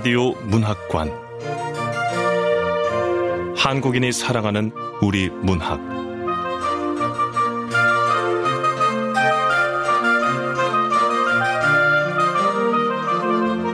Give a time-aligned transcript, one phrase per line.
[0.00, 1.12] 라디오 문학관
[3.54, 4.72] 한국인이 사랑하는
[5.02, 5.78] 우리 문학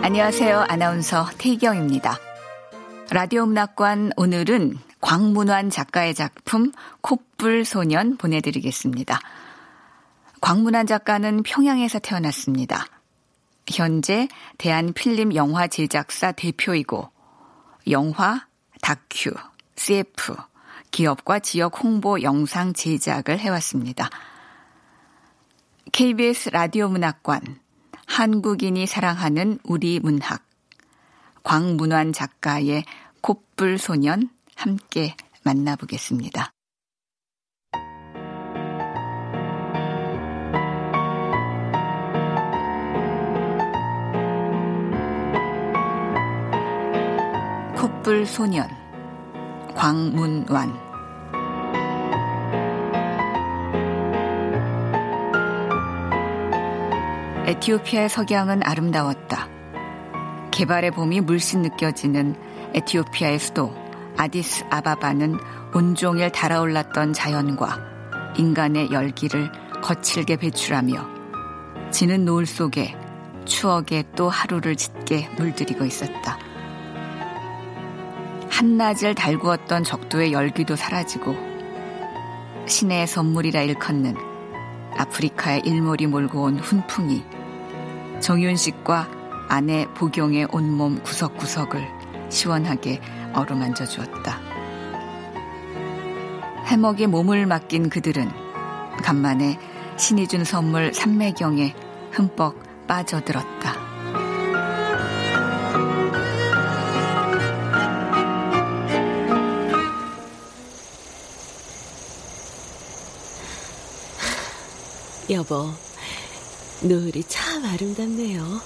[0.03, 0.67] 안녕하세요.
[0.69, 2.19] 아나운서 태경입니다.
[3.13, 6.73] 라디오 문학관 오늘은 광문환 작가의 작품
[7.03, 9.21] 콧불 소년 보내드리겠습니다.
[10.41, 12.85] 광문환 작가는 평양에서 태어났습니다.
[13.73, 17.11] 현재 대한필름 영화 제작사 대표이고
[17.91, 18.47] 영화,
[18.83, 19.33] 다큐,
[19.77, 20.37] CF,
[20.91, 24.09] 기업과 지역 홍보 영상 제작을 해왔습니다.
[25.93, 27.61] KBS 라디오 문학관,
[28.07, 30.45] 한국인이 사랑하는 우리 문학,
[31.43, 32.85] 광문환 작가의
[33.21, 35.15] 콧불 소년 함께
[35.45, 36.56] 만나보겠습니다.
[47.87, 48.69] 콧불 소년
[49.77, 50.77] 광문완
[57.47, 59.49] 에티오피아의 석양은 아름다웠다.
[60.51, 62.35] 개발의 봄이 물씬 느껴지는
[62.75, 63.73] 에티오피아의 수도
[64.17, 65.39] 아디스 아바바는
[65.73, 67.79] 온종일 달아올랐던 자연과
[68.37, 72.97] 인간의 열기를 거칠게 배출하며 지는 노을 속에
[73.45, 76.46] 추억의 또 하루를 짙게 물들이고 있었다.
[78.57, 81.37] 한낮을 달구었던 적도의 열기도 사라지고
[82.67, 84.17] 신의 선물이라 일컫는
[84.97, 87.23] 아프리카의 일몰이 몰고 온 훈풍이
[88.21, 89.11] 정윤식과
[89.49, 91.87] 아내 보경의 온몸 구석구석을
[92.31, 93.03] 시원하게
[93.35, 94.41] 어루만져 주었다.
[96.65, 98.31] 해먹에 몸을 맡긴 그들은
[99.03, 99.59] 간만에
[99.99, 101.75] 신이 준 선물 삼매경에
[102.13, 103.76] 흠뻑 빠져들었다.
[115.31, 115.71] 여보,
[116.83, 118.61] 노을이 참 아름답네요.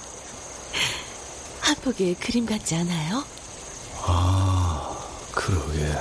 [1.61, 3.23] 한 폭의 그림 같지 않아요?
[4.03, 4.95] 아,
[5.31, 5.85] 그러게.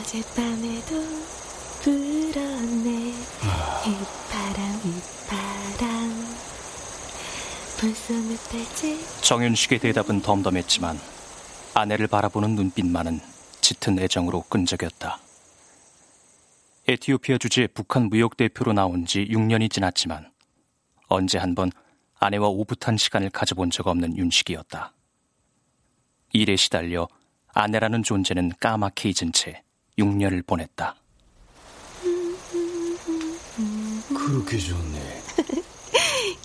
[0.00, 1.04] 어젯밤에도
[1.82, 3.14] 불었네.
[3.84, 6.36] 휘파람, 휘파람.
[7.76, 9.06] 불쏘는 달지.
[9.20, 10.98] 정윤식의 대답은 덤덤했지만
[11.74, 13.20] 아내를 바라보는 눈빛만은
[13.60, 15.20] 짙은 애정으로 끈적였다.
[16.88, 20.30] 에티오피아 주재 북한 무역 대표로 나온 지 6년이 지났지만
[21.08, 21.70] 언제 한 번
[22.18, 24.92] 아내와 오붓한 시간을 가져본 적 없는 윤식이었다.
[26.32, 27.08] 일에 시달려
[27.48, 29.62] 아내라는 존재는 까맣게 잊은 채
[29.98, 30.96] 6년을 보냈다.
[34.08, 35.22] 그렇게 좋네.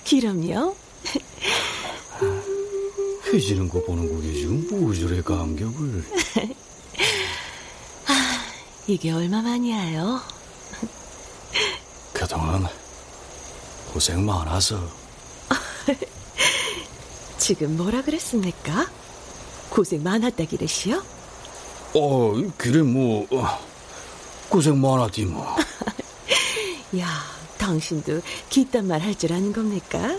[0.10, 0.76] 그럼요.
[3.34, 6.04] 해지는 거 보는 거게 지금 뭐 저래 감격을.
[8.82, 10.22] 아, 이게 얼마만이야요?
[12.14, 12.68] 그동안
[13.94, 14.80] 고생 많아서.
[17.38, 18.88] 지금 뭐라 그랬습니까?
[19.70, 21.02] 고생 많았다 기르시오?
[21.94, 23.60] 어, 그래 뭐 어,
[24.50, 25.46] 고생 많았디 뭐.
[27.00, 27.08] 야,
[27.58, 30.18] 당신도 기딴 말 할 줄 아는 겁니까?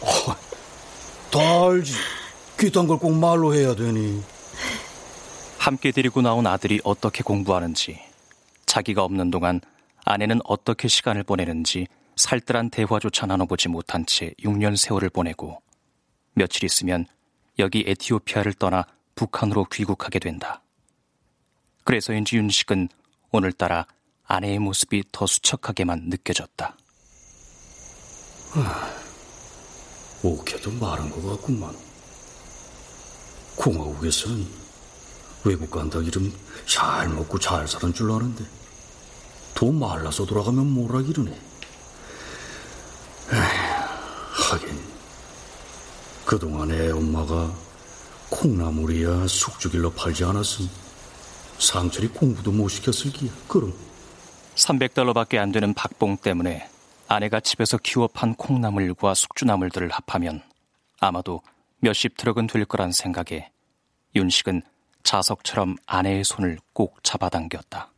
[0.00, 0.36] 어,
[1.30, 1.92] 다 알지.
[2.58, 4.22] 귀딴 걸 꼭 말로 해야 되니.
[5.60, 8.00] 함께 데리고 나온 아들이 어떻게 공부하는지,
[8.64, 9.60] 자기가 없는 동안
[10.06, 15.60] 아내는 어떻게 시간을 보내는지 살뜰한 대화조차 나눠보지 못한 채 6년 세월을 보내고
[16.32, 17.04] 며칠 있으면
[17.58, 20.62] 여기 에티오피아를 떠나 북한으로 귀국하게 된다.
[21.84, 22.88] 그래서인지 윤식은
[23.30, 23.84] 오늘따라
[24.24, 26.74] 아내의 모습이 더 수척하게만 느껴졌다.
[30.22, 31.76] 오케도 마른 것 같구만.
[33.56, 34.59] 공화국에서는
[35.44, 36.32] 외국 간다 이름
[36.66, 38.44] 잘 먹고 잘 사는 줄 아는데
[39.54, 41.38] 더 말라서 돌아가면 뭐라 기러네.
[44.32, 44.80] 하긴
[46.24, 47.52] 그동안 애 엄마가
[48.30, 50.68] 콩나물이야 숙주길로 팔지 않았음
[51.58, 53.30] 상철이 공부도 못 시켰을 기야.
[53.48, 53.74] 그럼
[54.54, 56.68] 300달러밖에 안 되는 박봉 때문에
[57.08, 60.42] 아내가 집에서 키워 판 콩나물과 숙주나물들을 합하면
[61.00, 61.42] 아마도
[61.80, 63.50] 몇십 트럭은 될 거란 생각에
[64.14, 64.62] 윤식은
[65.02, 67.88] 자석처럼 아내의 손을 꼭 잡아당겼다.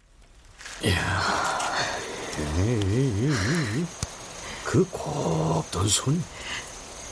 [4.65, 6.23] 그 곱던 손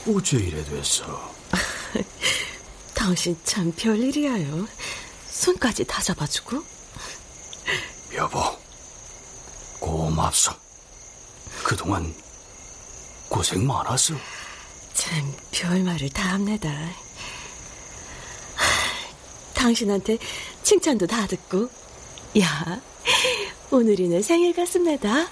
[0.07, 1.31] 어째 이래 됐어?
[2.95, 4.67] 당신 참 별일이야요.
[5.29, 6.63] 손까지 다 잡아주고.
[8.15, 8.39] 여보,
[9.79, 10.51] 고맙소.
[11.63, 12.13] 그동안
[13.29, 14.15] 고생 많았어.
[14.93, 16.69] 참 별말을 다 합니다.
[19.61, 20.17] 당신한테
[20.63, 21.69] 칭찬도 다 듣고.
[22.39, 22.81] 야,
[23.69, 25.27] 오늘이 내 생일 같습니다.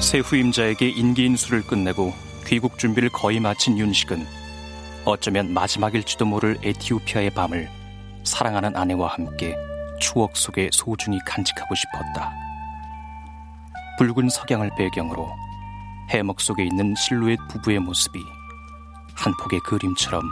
[0.00, 4.26] 새 후임자에게 인기인수를 끝내고 귀국 준비를 거의 마친 윤식은
[5.04, 7.68] 어쩌면 마지막일지도 모를 에티오피아의 밤을
[8.24, 9.54] 사랑하는 아내와 함께
[10.00, 12.32] 추억 속에 소중히 간직하고 싶었다.
[14.00, 15.30] 붉은 석양을 배경으로
[16.10, 18.18] 해먹 속에 있는 실루엣 부부의 모습이
[19.14, 20.24] 한 폭의 그림처럼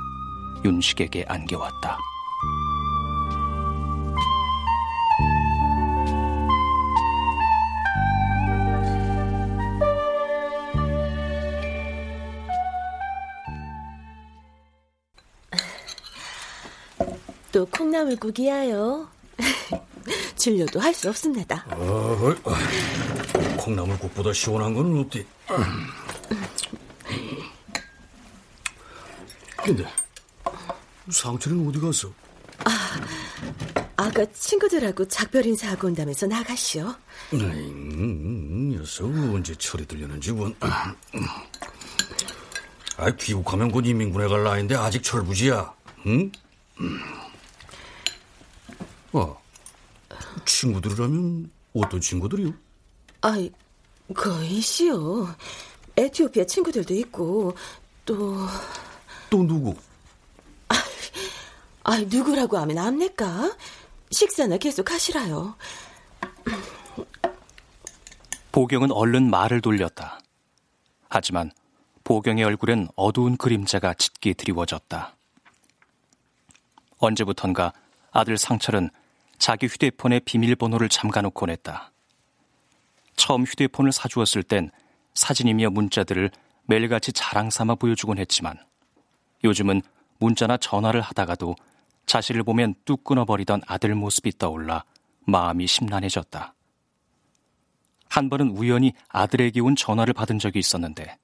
[0.64, 1.98] 윤식에게 안겨왔다.
[17.58, 19.08] 또 콩나물국이야요.
[20.38, 21.64] 줄려도 할 수 없습니다.
[21.70, 22.32] 어,
[23.56, 25.26] 콩나물국보다 시원한 건 어때?
[29.56, 29.84] 근데
[31.10, 32.12] 상철이는 어디 갔어?
[33.96, 36.94] 아까 친구들하고 작별 인사하고 온다면서 나가시오.
[37.32, 40.54] 음, 녀석 언제 철이 들렸는지 원.
[40.60, 40.94] 아,
[43.18, 45.72] 귀국하면 곧 인민군에 갈 나이인데 아직 철부지야.
[46.06, 46.30] 응?
[49.12, 49.34] 아,
[50.44, 52.52] 친구들이라면 어떤 친구들이요?
[53.22, 53.50] 아이,
[54.14, 55.28] 거이시오.
[55.96, 57.54] 에티오피아 친구들도 있고,
[58.04, 58.36] 또,
[59.30, 59.74] 또 누구?
[61.84, 63.56] 아 누구라고 하면 압니까?
[64.10, 65.54] 식사나 계속 하시라요.
[68.52, 70.20] 보경은 얼른 말을 돌렸다.
[71.08, 71.50] 하지만
[72.04, 75.16] 보경의 얼굴엔 어두운 그림자가 짙게 드리워졌다.
[76.98, 77.72] 언제부턴가
[78.10, 78.90] 아들 상철은
[79.38, 81.92] 자기 휴대폰에 비밀번호를 잠가놓곤 했다.
[83.16, 84.70] 처음 휴대폰을 사주었을 땐
[85.14, 86.30] 사진이며 문자들을
[86.66, 88.58] 매일같이 자랑 삼아 보여주곤 했지만
[89.44, 89.82] 요즘은
[90.18, 91.54] 문자나 전화를 하다가도
[92.06, 94.84] 자신을 보면 뚝 끊어버리던 아들 모습이 떠올라
[95.20, 96.54] 마음이 심란해졌다.
[98.08, 101.16] 한 번은 우연히 아들에게 온 전화를 받은 적이 있었는데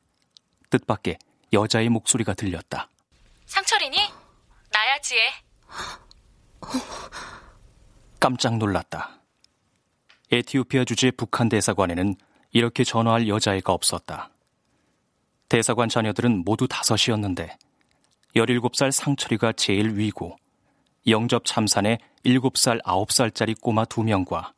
[0.70, 1.18] 뜻밖의
[1.52, 2.88] 여자의 목소리가 들렸다.
[3.46, 3.96] 상철이니?
[4.70, 5.30] 나야 지혜.
[8.20, 9.20] 깜짝 놀랐다.
[10.30, 12.16] 에티오피아 주재 북한 대사관에는
[12.52, 14.30] 이렇게 전화할 여자애가 없었다.
[15.48, 17.56] 대사관 자녀들은 모두 다섯이었는데
[18.34, 20.36] 17살 상철이가 제일 위고
[21.06, 24.52] 영접 참산에 7살, 9살짜리 꼬마 2명과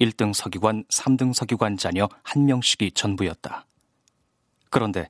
[0.00, 3.66] 1등 서기관, 3등 서기관 자녀 1명씩이 전부였다.
[4.70, 5.08] 그런데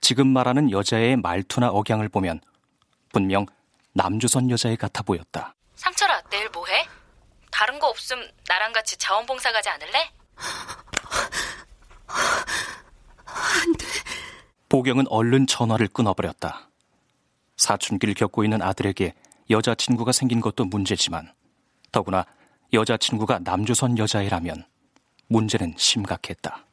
[0.00, 2.40] 지금 말하는 여자의 말투나 억양을 보면
[3.12, 3.46] 분명
[3.94, 5.54] 남조선 여자애 같아 보였다.
[5.76, 6.86] 상철아, 내일 뭐 해?
[7.50, 8.18] 다른 거 없음
[8.48, 10.10] 나랑 같이 자원봉사 가지 않을래?
[14.68, 16.68] 보경은 얼른 전화를 끊어버렸다.
[17.58, 19.14] 사춘기를 겪고 있는 아들에게
[19.50, 21.32] 여자친구가 생긴 것도 문제지만
[21.92, 22.24] 더구나
[22.72, 24.64] 여자친구가 남조선 여자애라면
[25.28, 26.64] 문제는 심각했다.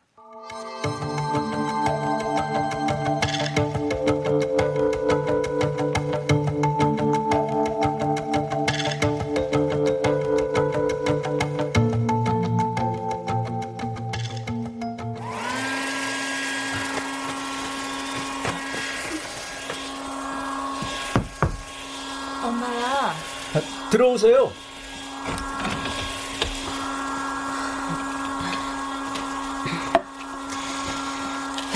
[23.90, 24.52] 들어오세요.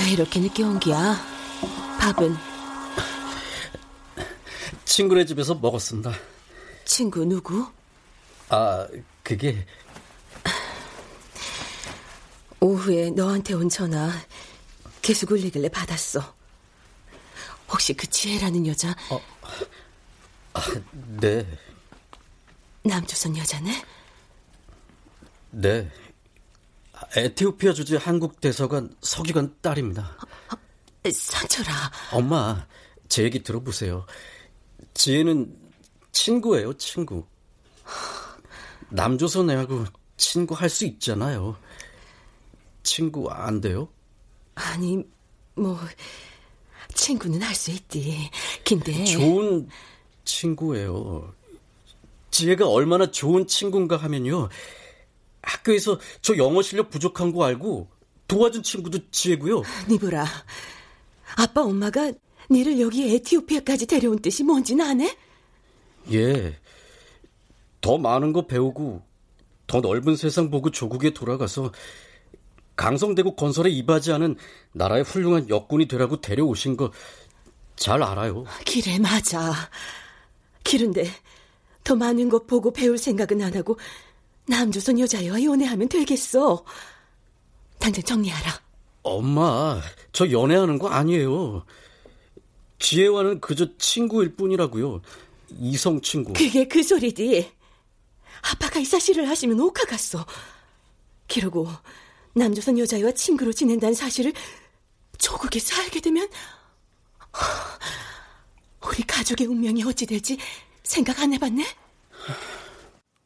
[0.00, 1.16] 왜 이렇게 늦게 온 기야?
[1.98, 2.36] 밥은
[4.84, 6.12] 친구네 집에서 먹었습니다.
[6.84, 7.66] 친구 누구?
[8.50, 8.86] 아,
[9.22, 9.66] 그게
[12.60, 14.10] 오후에 너한테 온 전화
[15.02, 16.34] 계속 울리길래 받았어.
[17.68, 18.94] 혹시 그 지혜라는 여자
[21.20, 21.46] 네.
[22.84, 23.82] 남조선 여자네?
[25.52, 25.90] 네.
[27.16, 30.16] 에티오피아 주재 한국 대사관 서기관 딸입니다.
[31.12, 31.70] 산철아.
[32.12, 32.66] 엄마,
[33.08, 34.06] 제 얘기 들어보세요.
[34.94, 35.56] 지혜는
[36.12, 37.26] 친구예요, 친구.
[38.90, 39.84] 남조선 애하고
[40.16, 41.56] 친구 할 수 있잖아요.
[42.82, 43.88] 친구 안 돼요?
[44.54, 45.02] 아니,
[45.54, 45.78] 뭐,
[46.94, 48.30] 친구는 할 수 있디.
[48.64, 49.04] 근데.
[49.04, 49.68] 좋은
[50.24, 51.34] 친구예요.
[52.34, 54.48] 지혜가 얼마나 좋은 친구인가 하면요.
[55.40, 57.88] 학교에서 저 영어 실력 부족한 거 알고
[58.26, 59.62] 도와준 친구도 지혜고요.
[59.88, 60.26] 니보라,
[61.36, 62.10] 아빠 엄마가
[62.50, 65.16] 니를 여기 에티오피아까지 데려온 뜻이 뭔지는 아네?
[66.12, 66.58] 예.
[67.80, 69.02] 더 많은 거 배우고
[69.68, 71.70] 더 넓은 세상 보고 조국에 돌아가서
[72.74, 74.36] 강성대국 건설에 이바지하는
[74.72, 76.90] 나라의 훌륭한 역군이 되라고 데려오신 거
[77.76, 78.44] 잘 알아요.
[78.66, 79.52] 그래, 맞아.
[80.62, 81.10] 그런데
[81.84, 83.78] 더 많은 것 보고 배울 생각은 안 하고
[84.46, 86.64] 남조선 여자애와 연애하면 되겠어.
[87.78, 88.60] 당장 정리하라.
[89.02, 89.80] 엄마,
[90.12, 91.64] 저 연애하는 거 아니에요.
[92.78, 95.02] 지혜와는 그저 친구일 뿐이라고요.
[95.50, 96.32] 이성 친구.
[96.32, 97.50] 그게 그 소리디.
[98.52, 100.26] 아빠가 이 사실을 하시면 옥화갔어.
[101.28, 101.68] 그러고
[102.34, 104.32] 남조선 여자애와 친구로 지낸다는 사실을
[105.18, 106.28] 조국에서 알게 되면
[108.86, 110.38] 우리 가족의 운명이 어찌 될지
[110.84, 111.66] 생각 안 해봤네?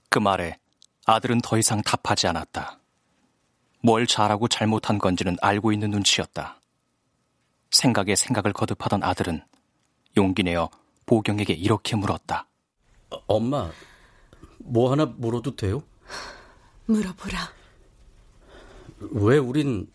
[0.09, 0.59] 그 말에
[1.05, 2.79] 아들은 더 이상 답하지 않았다.
[3.83, 6.61] 뭘 잘하고 잘못한 건지는 알고 있는 눈치였다.
[7.71, 9.43] 생각에 생각을 거듭하던 아들은
[10.17, 10.71] 용기 내어
[11.07, 12.47] 보경에게 이렇게 물었다.
[13.11, 13.71] 어, 엄마,
[14.59, 15.83] 뭐 하나 물어도 돼요?
[16.87, 17.53] 물어보라.
[19.13, 19.91] 왜 우린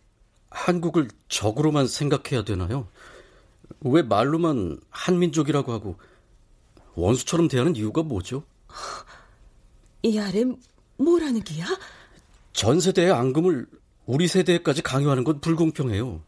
[0.49, 2.87] 한국을 적으로만 생각해야 되나요?
[3.81, 5.97] 왜 말로만 한민족이라고 하고
[6.95, 8.43] 원수처럼 대하는 이유가 뭐죠?
[10.03, 10.43] 이 아래
[10.97, 11.65] 뭐라는 기야?
[12.51, 13.65] 전 세대의 앙금을
[14.05, 16.21] 우리 세대까지 강요하는 건 불공평해요.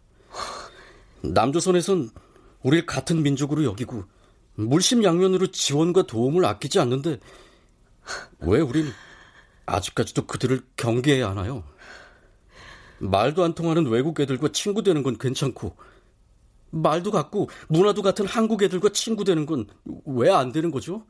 [1.21, 2.09] 남조선에선
[2.63, 4.03] 우리를 같은 민족으로 여기고
[4.55, 7.19] 물심양면으로 지원과 도움을 아끼지 않는데
[8.39, 8.91] 왜 우린
[9.65, 11.63] 아직까지도 그들을 경계해야 하나요?
[12.99, 15.75] 말도 안 통하는 외국 애들과 친구 되는 건 괜찮고
[16.75, 19.65] 말도 같고 문화도 같은 한국 애들과 친구 되는 건
[20.05, 21.05] 왜 안 되는 거죠?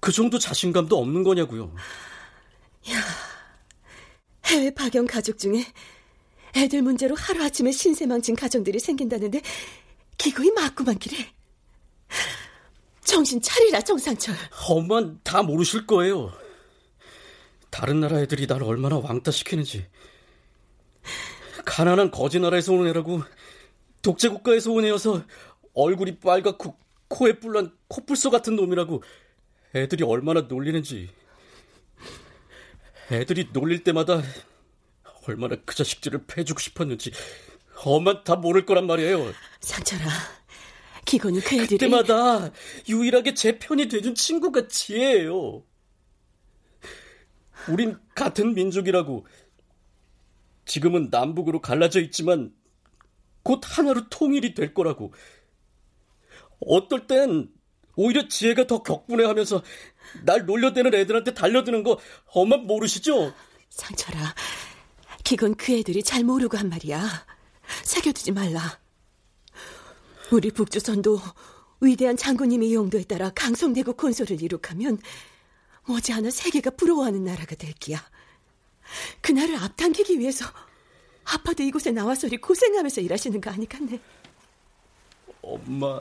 [0.00, 1.74] 그 정도 자신감도 없는 거냐고요.
[2.90, 3.00] 야,
[4.46, 5.64] 해외 파견 가족 중에
[6.56, 9.40] 애들 문제로 하루아침에 신세망친 가정들이 생긴다는데
[10.18, 11.26] 기거이 맞구만 기래.
[13.04, 14.34] 정신 차리라 정상철.
[14.68, 16.32] 엄만 다 모르실 거예요.
[17.70, 19.86] 다른 나라 애들이 날 얼마나 왕따 시키는지.
[21.64, 23.22] 가난한 거지 나라에서 온 애라고
[24.04, 25.24] 독재 국가에서 온 애여서
[25.72, 29.02] 얼굴이 빨갛고 코에 뿔난 코뿔소 같은 놈이라고
[29.74, 31.10] 애들이 얼마나 놀리는지.
[33.10, 34.22] 애들이 놀릴 때마다
[35.26, 37.12] 얼마나 그 자식들을 패주고 싶었는지
[37.84, 39.32] 엄마 다 모를 거란 말이에요.
[39.60, 40.04] 상철아,
[41.06, 42.50] 기건이 그 애들이 그때마다
[42.88, 45.64] 유일하게 제 편이 돼준 친구가 지혜예요.
[47.70, 49.26] 우린 같은 민족이라고
[50.66, 52.54] 지금은 남북으로 갈라져 있지만
[53.44, 55.14] 곧 하나로 통일이 될 거라고.
[56.66, 57.48] 어떨 땐
[57.94, 59.62] 오히려 지혜가 더 격분해하면서
[60.24, 63.32] 날 놀려대는 애들한테 달려드는 거 엄마 모르시죠?
[63.70, 64.34] 상철아,
[65.22, 67.26] 기건 그 애들이 잘 모르고 한 말이야.
[67.84, 68.80] 새겨두지 말라.
[70.32, 71.20] 우리 북조선도
[71.80, 74.98] 위대한 장군님의 용도에 따라 강성대국 건설을 이룩하면
[75.86, 78.02] 머지않아 세계가 부러워하는 나라가 될 기야.
[79.20, 80.46] 그날을 앞당기기 위해서
[81.24, 83.98] 아빠도 이곳에 나와서리 고생하면서 일하시는 거 아니겠네.
[85.42, 86.00] 엄마.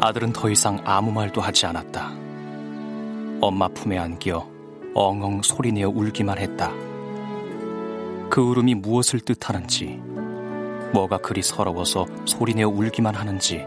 [0.00, 2.12] 아들은 더 이상 아무 말도 하지 않았다.
[3.40, 4.48] 엄마 품에 안겨
[4.94, 6.72] 엉엉 소리내어 울기만 했다.
[8.38, 10.00] 그 울음이 무엇을 뜻하는지,
[10.92, 13.66] 뭐가 그리 서러워서 소리내어 울기만 하는지,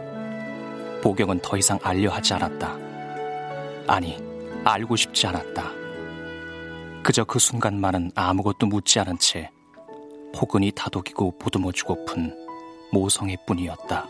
[1.03, 2.77] 보경은 더 이상 알려 하지 않았다.
[3.85, 4.17] 아니,
[4.63, 5.65] 알고 싶지 않았다.
[7.03, 9.49] 그저 그 순간만은 아무것도 묻지 않은 채
[10.33, 12.33] 포근히 다독이고 보듬어주고픈
[12.93, 14.07] 모성애 뿐이었다.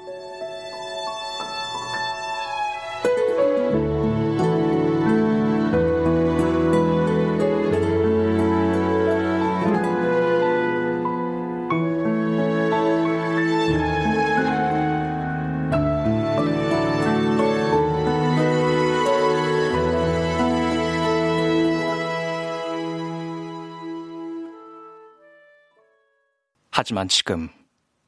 [26.82, 27.48] 하지만 지금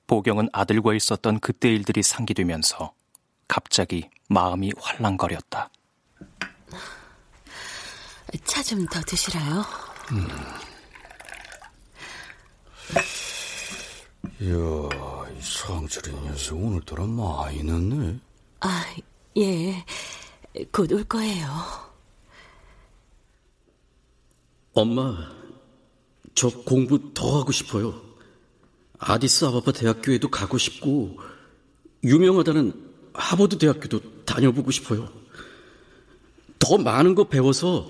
[0.07, 2.91] 보경은 아들과 있었던 그때 일들이 상기되면서
[3.47, 5.69] 갑자기 마음이 활랑거렸다.
[8.45, 9.63] 차 좀 더 드시라요.
[10.11, 10.27] 음.
[14.41, 14.55] 이야,
[15.37, 18.17] 이 상철이 녀석 오늘따라 많이 늦네.
[18.61, 18.85] 아,
[19.37, 19.85] 예.
[20.71, 21.45] 곧 올 거예요.
[24.73, 25.15] 엄마,
[26.33, 28.12] 저 공부 더 하고 싶어요.
[29.05, 31.17] 아디스 아바바 대학교에도 가고 싶고,
[32.03, 35.09] 유명하다는 하버드 대학교도 다녀보고 싶어요.
[36.59, 37.89] 더 많은 거 배워서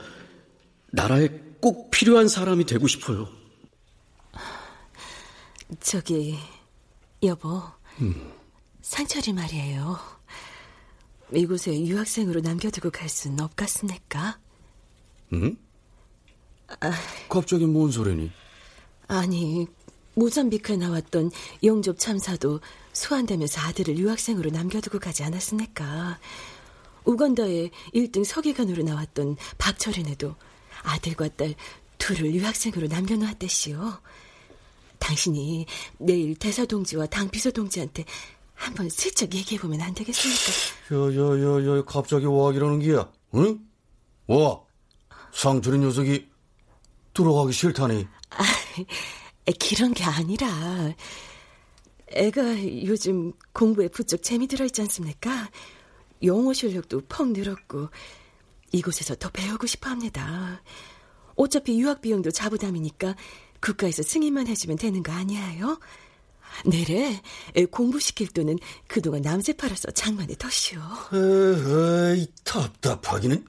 [0.92, 1.30] 나라에
[1.62, 3.28] 꼭 필요한 사람이 되고 싶어요.
[5.80, 6.38] 저기,
[7.24, 7.62] 여보.
[8.02, 8.32] 음.
[8.82, 9.98] 상철이 말이에요.
[11.34, 14.40] 이곳에 유학생으로 남겨두고 갈 순 없겠습니까?
[15.34, 15.58] 응?
[16.80, 16.92] 아,
[17.30, 18.32] 갑자기 뭔 소리니?
[19.08, 19.68] 아니,
[20.16, 21.32] 모잠비크에 나왔던
[21.64, 22.60] 영접 참사도
[22.94, 26.20] 소환되면서 아들을 유학생으로 남겨두고 가지 않았습니까?
[27.06, 30.36] 우간다에 1등 서기관으로 나왔던 박철인에도
[30.84, 31.56] 아들과 딸
[31.98, 33.94] 둘을 유학생으로 남겨놓았대시오.
[35.00, 35.66] 당신이
[35.98, 38.06] 내일 대사동지와 당비서동지한테
[38.56, 40.52] 한번 슬쩍 얘기해보면 안 되겠습니까?
[40.92, 43.60] 야야야야 갑자기 와 이러는 기야 응?
[44.28, 44.62] 와
[45.34, 46.30] 상철이 녀석이
[47.14, 48.44] 들어가기 싫다니 아,
[49.60, 50.94] 그런 게 아니라
[52.08, 55.50] 애가 요즘 공부에 부쩍 재미 들어 있지 않습니까?
[56.24, 57.90] 영어 실력도 퍽 늘었고
[58.72, 60.62] 이곳에서 더 배우고 싶어 합니다.
[61.36, 63.16] 어차피 유학 비용도 자부담이니까
[63.60, 65.80] 국가에서 승인만 해주면 되는 거 아니에요?
[66.66, 67.22] 내래
[67.72, 70.80] 공부시킬 돈은 그동안 남새 팔아서 장만에 덧시오.
[71.14, 73.46] 에이 답답하기는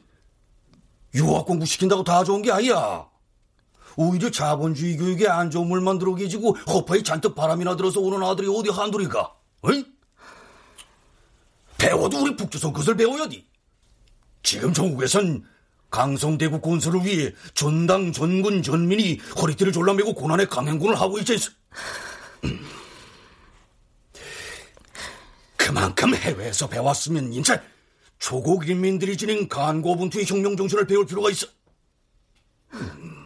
[1.14, 3.06] 유학 공부 시킨다고 다 좋은 게 아니야.
[3.96, 8.70] 오히려 자본주의 교육에 안 좋은 물만 들어 계지고 허파에 잔뜩 바람이나 들어서 오는 아들이 어디
[8.70, 9.32] 한둘이가?
[9.62, 9.84] 어이?
[11.78, 13.46] 배워도 우리 북조선 것을 배워야지.
[14.42, 15.44] 지금 전국에선
[15.90, 21.36] 강성대국 건설을 위해 전당, 전군, 전민이 허리띠를 졸라매고 고난의 강행군을 하고 있지.
[25.56, 27.60] 그만큼 해외에서 배웠으면 인제
[28.18, 31.46] 조국 인민들이 지닌 간고분투의 혁명 정신을 배울 필요가 있어.
[32.72, 33.23] 음,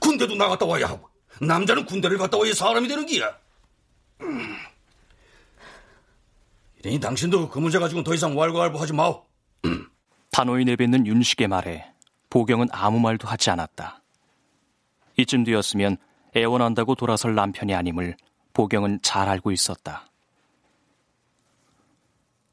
[0.00, 1.08] 군대도 나갔다 와야 하고
[1.40, 3.36] 남자는 군대를 갔다 와야 사람이 되는 기야.
[4.20, 4.56] 음.
[6.78, 9.24] 이러니 당신도 그 문제 가지고 더 이상 왈가왈부하지 마오.
[10.30, 11.92] 단호히 내뱉는 윤식의 말에
[12.30, 14.02] 보경은 아무 말도 하지 않았다.
[15.16, 15.96] 이쯤 되었으면
[16.36, 18.16] 애원한다고 돌아설 남편이 아님을
[18.52, 20.08] 보경은 잘 알고 있었다.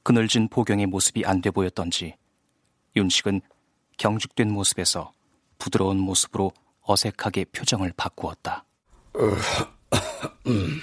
[0.03, 2.15] 그늘진 보경의 모습이 안 돼 보였던지
[2.95, 3.41] 윤식은
[3.97, 5.11] 경직된 모습에서
[5.59, 6.51] 부드러운 모습으로
[6.87, 8.65] 어색하게 표정을 바꾸었다.
[9.13, 9.19] 어,
[10.47, 10.81] 음.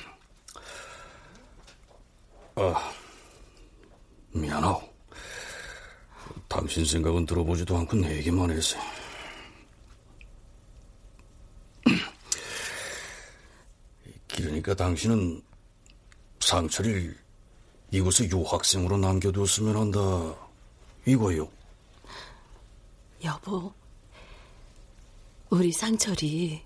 [2.57, 2.75] 어,
[4.33, 4.83] 미안하오.
[6.49, 8.77] 당신 생각은 들어보지도 않고 내 얘기만 해서.
[14.29, 15.43] 그러니까 당신은
[16.41, 17.17] 상철을
[17.91, 19.99] 이곳에 유학생으로 남겨두었으면 한다.
[21.07, 21.49] 이거요.
[23.25, 23.73] 여보,
[25.53, 26.63] 우리 상철이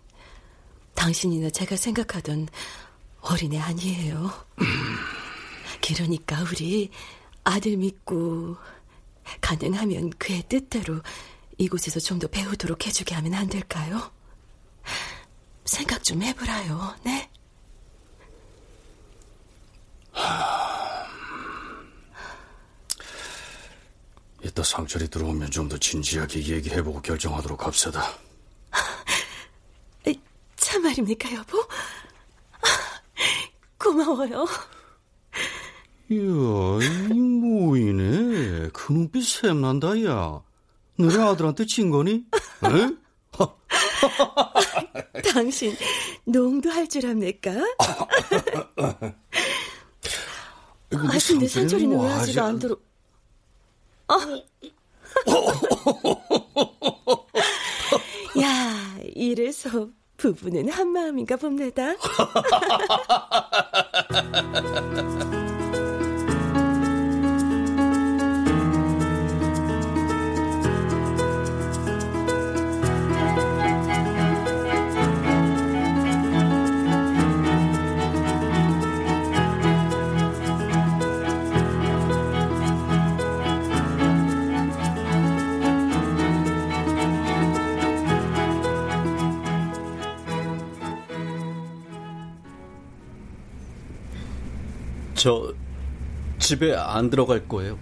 [0.94, 2.46] 당신이나 제가 생각하던
[3.20, 4.30] 어린애 아니에요.
[5.82, 6.90] 그러니까 우리
[7.42, 8.56] 아들 믿고
[9.40, 11.02] 가능하면 그의 뜻대로
[11.58, 14.12] 이곳에서 좀 더 배우도록 해주게 하면 안 될까요?
[15.64, 17.28] 생각 좀 해보라요, 네?
[24.44, 28.25] 이따 상철이 들어오면 좀 더 진지하게 얘기해보고 결정하도록 합시다.
[30.66, 31.62] 참 말입니까, 여보?
[33.78, 34.44] 고마워요.
[36.10, 36.18] 이야,
[37.12, 38.70] 이 모이네.
[38.72, 40.42] 그 눈빛 샘난다, 야.
[40.98, 42.24] 너네 아들한테 친 거니?
[42.64, 42.90] 에?
[45.32, 45.76] 당신
[46.24, 47.52] 농도 할 줄 압니까?
[47.78, 48.08] 아,
[50.90, 52.76] 근데 상철이는 왜 아직 안 들어?
[54.08, 54.16] 아.
[58.40, 61.94] 야, 이래서 부부는 한 마음인가 봅니다.
[95.26, 95.52] 저
[96.38, 97.76] 집에 안 들어갈 거예요.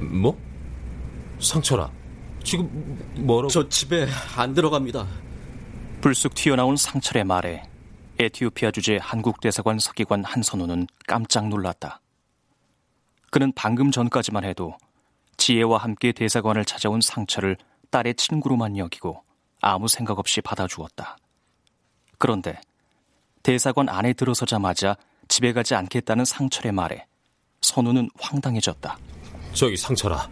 [0.00, 0.36] 뭐?
[1.38, 1.88] 상철아,
[2.42, 2.68] 지금
[3.18, 3.50] 뭐라고?
[3.50, 4.04] 저 집에
[4.36, 5.06] 안 들어갑니다.
[6.00, 7.62] 불쑥 튀어나온 상철의 말에
[8.18, 12.00] 에티오피아 주재 한국 대사관 서기관 한선우는 깜짝 놀랐다.
[13.30, 14.76] 그는 방금 전까지만 해도
[15.36, 17.58] 지혜와 함께 대사관을 찾아온 상철을
[17.92, 19.22] 딸의 친구로만 여기고
[19.60, 21.16] 아무 생각 없이 받아주었다.
[22.18, 22.60] 그런데
[23.44, 24.96] 대사관 안에 들어서자마자
[25.28, 27.06] 집에 가지 않겠다는 상철의 말에
[27.60, 28.98] 선우는 황당해졌다.
[29.52, 30.28] 저기 상철아,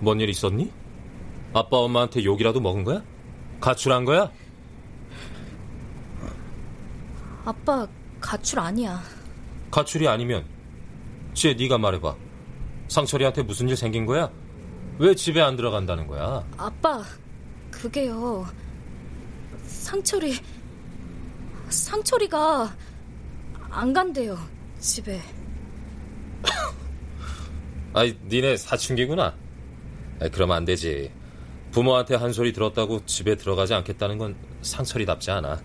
[0.00, 0.70] 뭔 일 있었니?
[1.54, 3.02] 아빠 엄마한테 욕이라도 먹은 거야?
[3.60, 4.30] 가출한 거야?
[7.44, 7.86] 아빠
[8.20, 9.02] 가출 아니야.
[9.70, 10.44] 가출이 아니면
[11.34, 12.14] 지혜 네가 말해봐.
[12.88, 14.30] 상철이한테 무슨 일 생긴 거야?
[14.98, 16.44] 왜 집에 안 들어간다는 거야?
[16.56, 17.02] 아빠
[17.70, 18.46] 그게요.
[19.66, 20.34] 상철이
[21.68, 22.74] 상철이가
[23.76, 24.38] 안 간대요
[24.78, 25.20] 집에.
[27.92, 29.34] 아이 니네 사춘기구나.
[30.18, 31.12] 아이, 그러면 안 되지.
[31.72, 35.60] 부모한테 한 소리 들었다고 집에 들어가지 않겠다는 건 상철이답지 않아.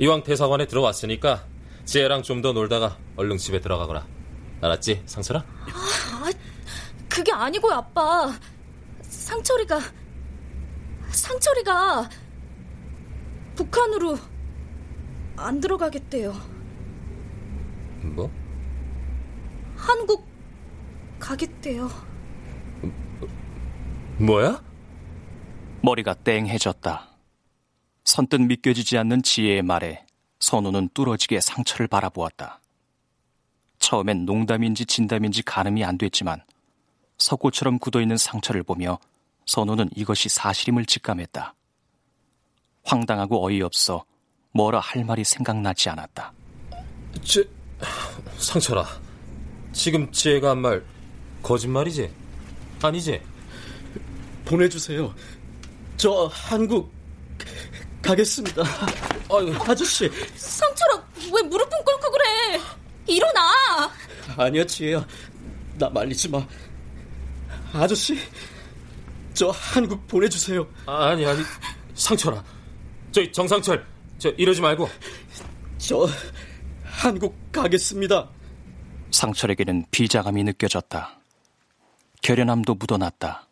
[0.00, 1.46] 이왕 대사관에 들어왔으니까
[1.84, 4.04] 지혜랑 좀 더 놀다가 얼른 집에 들어가거라.
[4.60, 5.40] 알았지, 상철아?
[5.40, 6.30] 아,
[7.08, 8.32] 그게 아니고요, 아빠.
[9.02, 9.78] 상철이가
[11.10, 12.10] 상철이가
[13.54, 14.18] 북한으로
[15.36, 16.61] 안 들어가겠대요.
[18.02, 18.30] 뭐?
[19.76, 20.26] 한국
[21.18, 21.88] 가겠대요.
[24.18, 24.62] 뭐야?
[25.82, 27.08] 머리가 땡해졌다.
[28.04, 30.04] 선뜻 믿겨지지 않는 지혜의 말에
[30.40, 32.60] 선우는 뚫어지게 상처를 바라보았다.
[33.78, 36.42] 처음엔 농담인지 진담인지 가늠이 안 됐지만
[37.18, 38.98] 석고처럼 굳어있는 상처를 보며
[39.46, 41.54] 선우는 이것이 사실임을 직감했다.
[42.84, 44.04] 황당하고 어이없어
[44.52, 46.32] 뭐라 할 말이 생각나지 않았다.
[47.22, 47.48] 제,
[48.38, 48.86] 상철아,
[49.72, 50.84] 지금 지혜가 한 말
[51.42, 52.10] 거짓말이지?
[52.82, 53.20] 아니지?
[54.44, 55.12] 보내주세요.
[55.96, 56.92] 저 한국
[58.02, 58.62] 가겠습니다.
[59.30, 60.10] 아유, 아저씨.
[60.34, 62.60] 상철아, 왜 무릎은 꿇고 그래?
[63.06, 63.90] 일어나!
[64.36, 65.06] 아니야, 지혜야.
[65.78, 66.46] 나 말리지 마.
[67.72, 68.18] 아저씨,
[69.34, 70.66] 저 한국 보내주세요.
[70.86, 71.42] 아니, 아니,
[71.94, 72.42] 상철아.
[73.12, 73.84] 저기, 정상철,
[74.18, 74.88] 저 이러지 말고.
[75.78, 76.06] 저
[77.02, 78.28] 한국 가겠습니다.
[79.10, 81.16] 상철에게는 비자감이 느껴졌다.
[82.22, 83.48] 결연함도 묻어났다.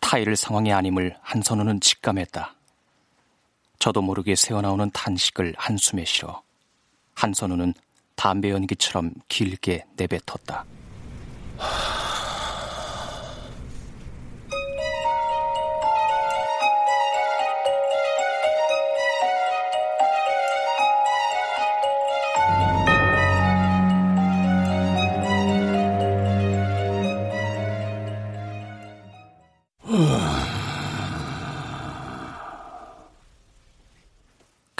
[0.00, 2.56] 타이를 상황이 아님을 한선우는 직감했다.
[3.78, 6.42] 저도 모르게 새어나오는 탄식을 한숨에 실어
[7.14, 7.74] 한선우는
[8.16, 10.64] 담배 연기처럼 길게 내뱉었다.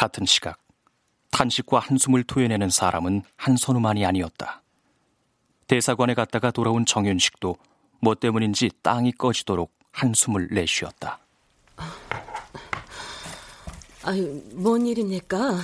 [0.03, 0.59] 같은 시각
[1.31, 4.61] 탄식과 한숨을 토해내는 사람은 한선우만이 아니었다.
[5.69, 7.57] 대사관에 갔다가 돌아온 정윤식도
[8.01, 11.21] 뭐 때문인지 땅이 꺼지도록 한숨을 내쉬었다.
[14.03, 15.61] 아유, 뭔 일입니까?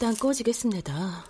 [0.00, 1.24] 땅 꺼지겠습니다.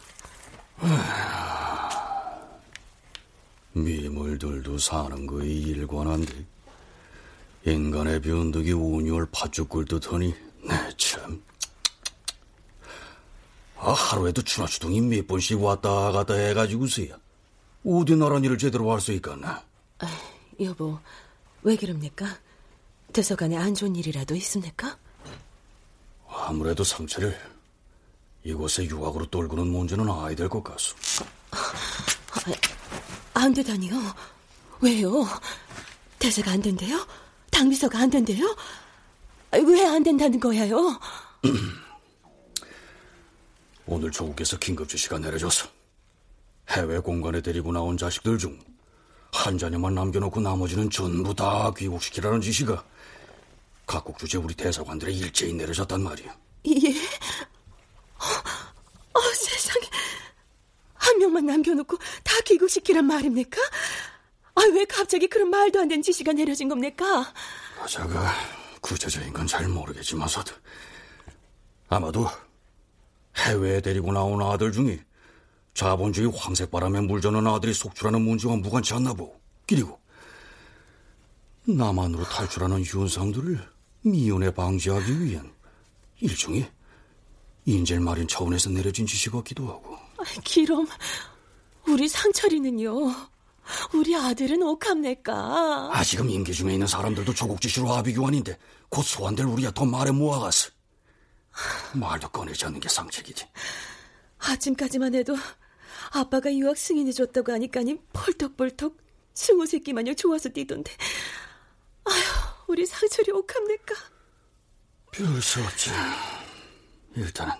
[3.74, 6.32] 미물들도 사는 거에 일관한데
[7.66, 11.44] 인간의 변덕이 온열 팥죽 끓듯 하니 내참
[13.86, 17.16] 아, 하루에도 준하주동이 몇 번씩 왔다 갔다 해가지고서야
[17.86, 19.62] 어디 나란 일을 제대로 할 수 있겠나
[20.00, 20.06] 아,
[20.60, 20.98] 여보,
[21.62, 22.26] 왜 그럽니까?
[23.12, 24.98] 대서관에 안 좋은 일이라도 있습니까?
[26.28, 27.38] 아무래도 상처를
[28.44, 30.94] 이곳에 유학으로 떨구는 문제는 아야 될 것 같소.
[33.34, 33.94] 안 되다니요.
[34.80, 35.26] 왜요?
[36.18, 37.06] 대세가 안 된대요?
[37.50, 38.44] 당비서가 안 된대요?
[39.52, 41.00] 왜 안 된다는 거야요?
[43.86, 45.68] 오늘 조국에서 긴급 지시가 내려져서
[46.70, 48.58] 해외 공간에 데리고 나온 자식들 중
[49.32, 52.82] 한 자녀만 남겨놓고 나머지는 전부 다 귀국시키라는 지시가
[53.86, 56.34] 각국 주재 우리 대사관들에 일제히 내려졌단 말이야.
[56.68, 56.72] 예?
[59.12, 59.84] 어, 세상에.
[60.94, 63.60] 한 명만 남겨놓고 다 귀국시키란 말입니까?
[64.54, 67.32] 아, 왜 갑자기 그런 말도 안 되는 지시가 내려진 겁니까?
[67.82, 68.32] 여자가
[68.80, 70.52] 구체적인 건 잘 모르겠지만서도
[71.88, 72.26] 아마도
[73.36, 75.04] 해외에 데리고 나온 아들 중에
[75.74, 80.00] 자본주의 황색바람에 물드는 아들이 속출하는 문제와 무관치 않나 보고 그리고
[81.64, 83.58] 남한으로 탈출하는 윤상들을
[84.02, 85.52] 미연에 방지하기 위한
[86.20, 86.70] 일종의
[87.66, 90.86] 인질 마련 차원에서 내려진 지시 같기도 하고 아, 기럼
[91.88, 92.92] 우리 상철이는요.
[93.94, 95.90] 우리 아들은 옥합낼까?
[95.92, 98.56] 아직은 임기 중에 있는 사람들도 조국 지시로 아비규환인데
[98.88, 100.70] 곧 소환될 우리야 더 말에 모아갔어.
[101.94, 103.46] 말도 꺼내지 않는 게 상책이지.
[104.38, 105.36] 아침까지만 해도
[106.12, 108.96] 아빠가 유학 승인해 줬다고 하니까니 펄떡펄떡
[109.34, 110.92] 승우 새끼 마냥 좋아서 뛰던데.
[112.04, 112.14] 아휴,
[112.68, 113.94] 우리 상철이 옥합낼까?
[115.12, 115.90] 별 수 없지.
[117.16, 117.54] 일단은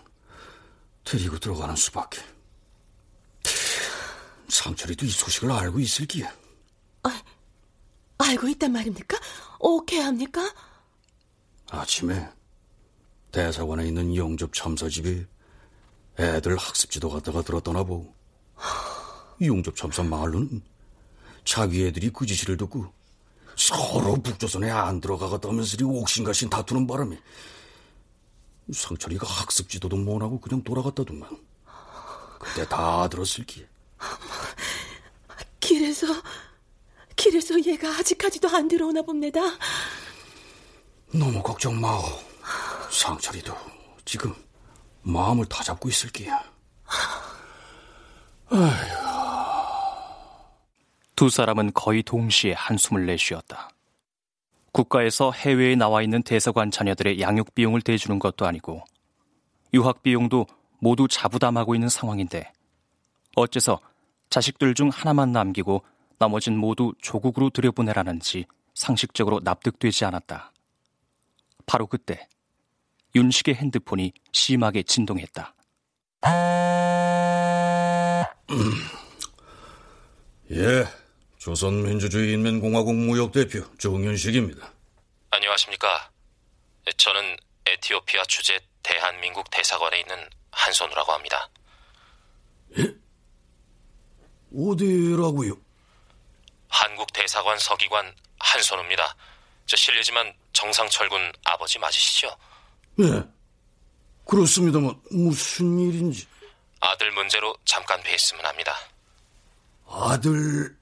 [1.04, 2.20] 데리고 들어가는 수밖에.
[4.48, 6.32] 상철이도 이 소식을 알고 있을 기야.
[7.02, 7.22] 아,
[8.18, 9.18] 알고 있단 말입니까?
[9.58, 10.42] 오케이 합니까?
[11.70, 12.28] 아침에
[13.36, 15.26] 대사관에 있는 영접 참사집에
[16.18, 18.14] 애들 학습지도 갖다가 들었더나 보고
[19.38, 20.62] 이 용접 참사 말로는
[21.44, 22.86] 자기 애들이 그 지시를 듣고
[23.54, 27.20] 서로 북조선에 안 들어가겠다면서 옥신각신 다투는 바람에
[28.72, 31.28] 상철이가 학습 지도도 못하고 그냥 돌아갔다더만
[32.40, 33.68] 그때 다 들었을기에
[35.60, 36.06] 길에서
[37.16, 39.42] 길에서 얘가 아직까지도 안 들어오나 봅니다.
[41.12, 42.02] 너무 걱정 마오.
[42.90, 43.54] 상철이도
[44.04, 44.34] 지금
[45.02, 46.42] 마음을 다 잡고 있을 게야.
[51.14, 53.70] 두 사람은 거의 동시에 한숨을 내쉬었다.
[54.72, 58.84] 국가에서 해외에 나와 있는 대사관 자녀들의 양육 비용을 대주는 것도 아니고
[59.72, 60.46] 유학 비용도
[60.78, 62.52] 모두 자부담하고 있는 상황인데
[63.36, 63.80] 어째서
[64.28, 65.82] 자식들 중 하나만 남기고
[66.18, 68.44] 나머진 모두 조국으로 들여보내라는지
[68.74, 70.52] 상식적으로 납득되지 않았다.
[71.64, 72.28] 바로 그때
[73.16, 75.54] 윤식의 핸드폰이 심하게 진동했다.
[78.50, 78.72] 음.
[80.50, 80.86] 예,
[81.38, 84.70] 조선민주주의인민공화국 무역대표 정윤식입니다.
[85.30, 86.10] 안녕하십니까.
[86.98, 91.48] 저는 에티오피아 주재 대한민국 대사관에 있는 한선우라고 합니다.
[92.78, 92.84] 예?
[94.54, 95.56] 어디라고요?
[96.68, 99.16] 한국 대사관 서기관 한선우입니다.
[99.64, 102.36] 저 실례지만 정상철 군 아버지 맞으시죠?
[103.00, 103.22] 예.
[104.24, 106.26] 그렇습니다만 무슨 일인지.
[106.80, 108.74] 아들 문제로 잠깐 뵀으면 합니다.
[109.88, 110.76] 아들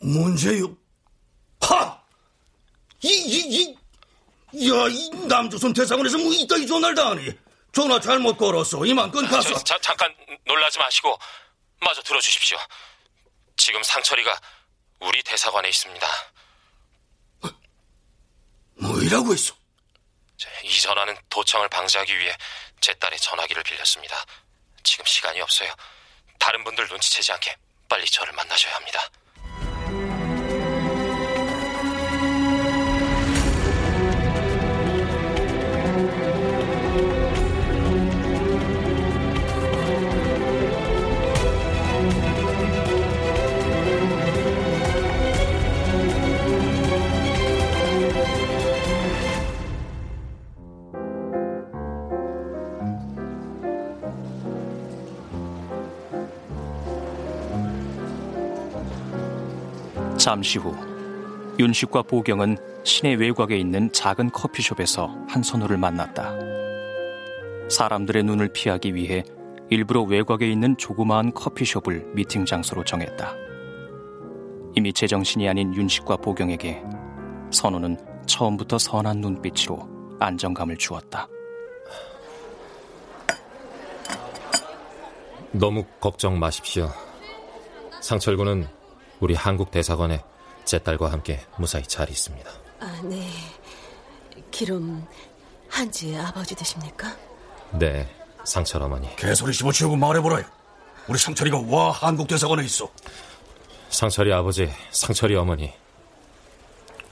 [0.00, 0.76] 문제요?
[1.60, 2.00] 하!
[3.02, 3.76] 이, 이,
[4.52, 7.30] 이, 야, 이 남조선 대사관에서 뭐 이따위 전화를 다 하니?
[7.72, 8.84] 전화 잘못 걸었어.
[8.86, 9.54] 이만 끊가서.
[9.54, 10.12] 저, 자, 잠깐
[10.46, 11.16] 놀라지 마시고
[11.80, 12.58] 마저 들어주십시오.
[13.56, 14.40] 지금 상철이가
[15.00, 16.06] 우리 대사관에 있습니다.
[18.80, 19.54] 뭐이라고 했어?
[20.62, 22.36] 이 전화는 도청을 방지하기 위해
[22.80, 24.24] 제 딸의 전화기를 빌렸습니다.
[24.82, 25.72] 지금 시간이 없어요.
[26.38, 27.56] 다른 분들 눈치채지 않게
[27.88, 29.08] 빨리 저를 만나셔야 합니다.
[60.28, 60.76] 잠시 후
[61.58, 66.34] 윤식과 보경은 시내 외곽에 있는 작은 커피숍에서 한선우를 만났다.
[67.70, 69.24] 사람들의 눈을 피하기 위해
[69.70, 73.34] 일부러 외곽에 있는 조그마한 커피숍을 미팅 장소로 정했다.
[74.76, 76.82] 이미 제정신이 아닌 윤식과 보경에게
[77.50, 79.88] 선우는 처음부터 선한 눈빛으로
[80.20, 81.26] 안정감을 주었다.
[85.52, 86.90] 너무 걱정 마십시오.
[88.02, 88.76] 상철군은
[89.20, 90.22] 우리 한국 대사관에
[90.64, 92.50] 제 딸과 함께 무사히 잘 있습니다.
[92.80, 93.28] 아, 네.
[94.50, 95.06] 기름
[95.68, 97.14] 한지의 아버지 되십니까?
[97.72, 98.08] 네,
[98.44, 99.14] 상철 어머니.
[99.16, 100.42] 개소리 집어치우고 말해보라.
[101.08, 102.90] 우리 상철이가 와 한국 대사관에 있어.
[103.90, 105.72] 상철이 아버지, 상철이 어머니.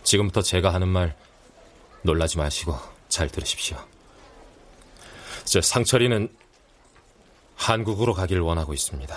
[0.03, 1.17] 지금부터 제가 하는 말
[2.03, 3.77] 놀라지 마시고 잘 들으십시오.
[5.45, 6.35] 저 상철이는
[7.57, 9.17] 한국으로 가길 원하고 있습니다.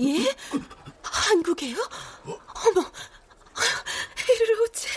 [0.00, 0.34] 예?
[1.02, 1.76] 한국에요?
[2.24, 2.90] 어머,
[4.28, 4.88] 이를 어째?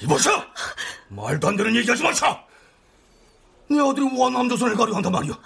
[0.00, 0.46] 이보자!
[1.08, 2.44] 말도 안 되는 얘기하지 마자!
[3.68, 5.38] 내 아들이 와 남조선을 가려 한단 말이야.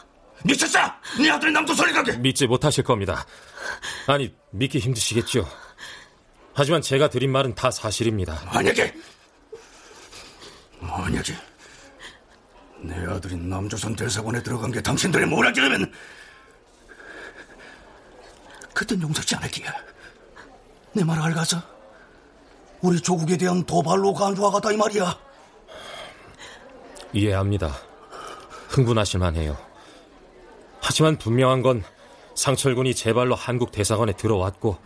[0.44, 0.78] 미쳤어!
[1.20, 2.16] 내 아들이 남조선을 가게!
[2.18, 3.26] 믿지 못하실 겁니다.
[4.06, 5.48] 아니, 믿기 힘드시겠죠.
[6.54, 8.42] 하지만 제가 드린 말은 다 사실입니다.
[8.52, 8.94] 만약에,
[10.80, 11.34] 만약에,
[12.80, 15.92] 내 아들이 남조선 대사관에 들어간 게 당신들의 모락이라면,
[18.78, 19.68] 그땐 용서치 않을게요.
[20.92, 21.60] 내말 알가서?
[22.80, 25.18] 우리 조국에 대한 도발로 간주와 같다 이 말이야.
[27.12, 27.76] 이해합니다.
[28.68, 29.58] 흥분하실 만 해요.
[30.80, 31.82] 하지만 분명한 건
[32.36, 34.78] 상철군이 제 발로 한국 대사관에 들어왔고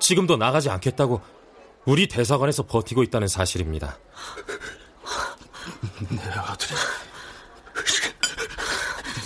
[0.00, 1.20] 지금도 나가지 않겠다고
[1.84, 3.98] 우리 대사관에서 버티고 있다는 사실입니다.
[6.10, 6.74] 내 아들이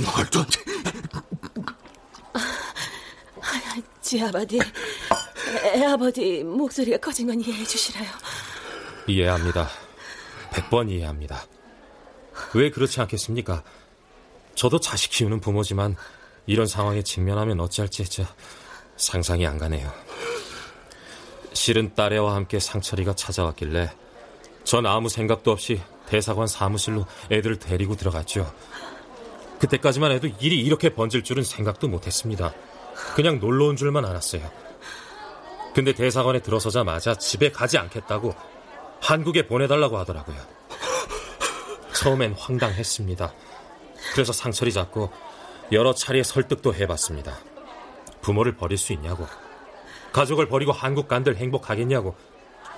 [0.04, 0.71] 말도 안 돼.
[4.12, 4.58] 지 아버지,
[5.74, 8.10] 애 아버지 목소리가 커진 건 이해해 주시라요.
[9.06, 9.70] 이해합니다.
[10.52, 11.42] 백번 이해합니다.
[12.52, 13.62] 왜 그렇지 않겠습니까?
[14.54, 15.96] 저도 자식 키우는 부모지만
[16.44, 18.26] 이런 상황에 직면하면 어찌할지 저
[18.98, 19.90] 상상이 안 가네요.
[21.54, 23.92] 실은 딸애와 함께 상철이가 찾아왔길래
[24.64, 28.54] 전 아무 생각도 없이 대사관 사무실로 애들을 데리고 들어갔죠.
[29.58, 32.52] 그때까지만 해도 일이 이렇게 번질 줄은 생각도 못했습니다.
[33.14, 34.50] 그냥 놀러 온 줄만 알았어요.
[35.74, 38.34] 근데 대사관에 들어서자마자 집에 가지 않겠다고
[39.00, 40.36] 한국에 보내달라고 하더라고요.
[41.94, 43.32] 처음엔 황당했습니다.
[44.12, 45.10] 그래서 상처리 잡고
[45.72, 47.38] 여러 차례 설득도 해봤습니다.
[48.20, 49.26] 부모를 버릴 수 있냐고.
[50.12, 52.14] 가족을 버리고 한국 간들 행복하겠냐고.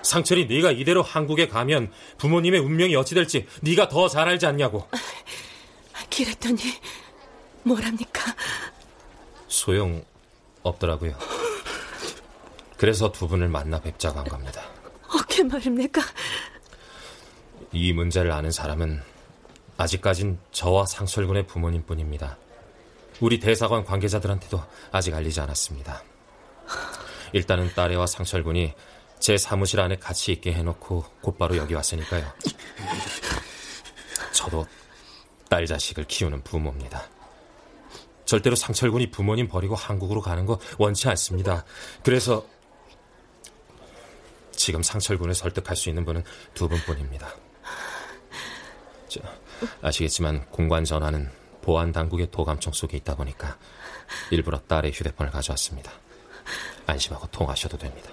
[0.03, 4.87] 상철이 네가 이대로 한국에 가면 부모님의 운명이 어찌 될지 네가 더 잘 알지 않냐고.
[6.15, 6.61] 그랬더니
[7.65, 8.23] 뭐랍니까?
[9.49, 10.05] 소용
[10.65, 11.17] 없더라고요.
[12.77, 14.63] 그래서 두 분을 만나 뵙자고 한 겁니다.
[15.15, 16.03] 어떻게 말입니까?
[17.73, 19.01] 이 문제를 아는 사람은
[19.77, 22.37] 아직까진 저와 상철군의 부모님뿐입니다.
[23.21, 26.03] 우리 대사관 관계자들한테도 아직 알리지 않았습니다.
[27.33, 28.75] 일단은 딸애와 상철군이
[29.19, 32.31] 제 사무실 안에 같이 있게 해놓고 곧바로 여기 왔으니까요.
[34.33, 34.67] 저도
[35.49, 37.09] 딸 자식을 키우는 부모입니다.
[38.25, 41.65] 절대로 상철군이 부모님 버리고 한국으로 가는 거 원치 않습니다.
[42.03, 42.47] 그래서
[44.53, 47.35] 지금 상철군을 설득할 수 있는 분은 두 분뿐입니다.
[49.09, 49.21] 저,
[49.83, 51.31] 아시겠지만 공관 전화는
[51.63, 53.59] 보안 당국의 도감청 속에 있다 보니까
[54.31, 55.93] 일부러 딸의 휴대폰을 가져왔습니다.
[56.87, 58.11] 안심하고 통화하셔도 됩니다.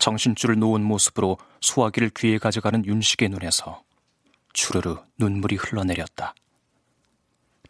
[0.00, 3.82] 정신줄을 놓은 모습으로 수화기를 귀에 가져가는 윤식의 눈에서
[4.52, 6.34] 주르르 눈물이 흘러내렸다.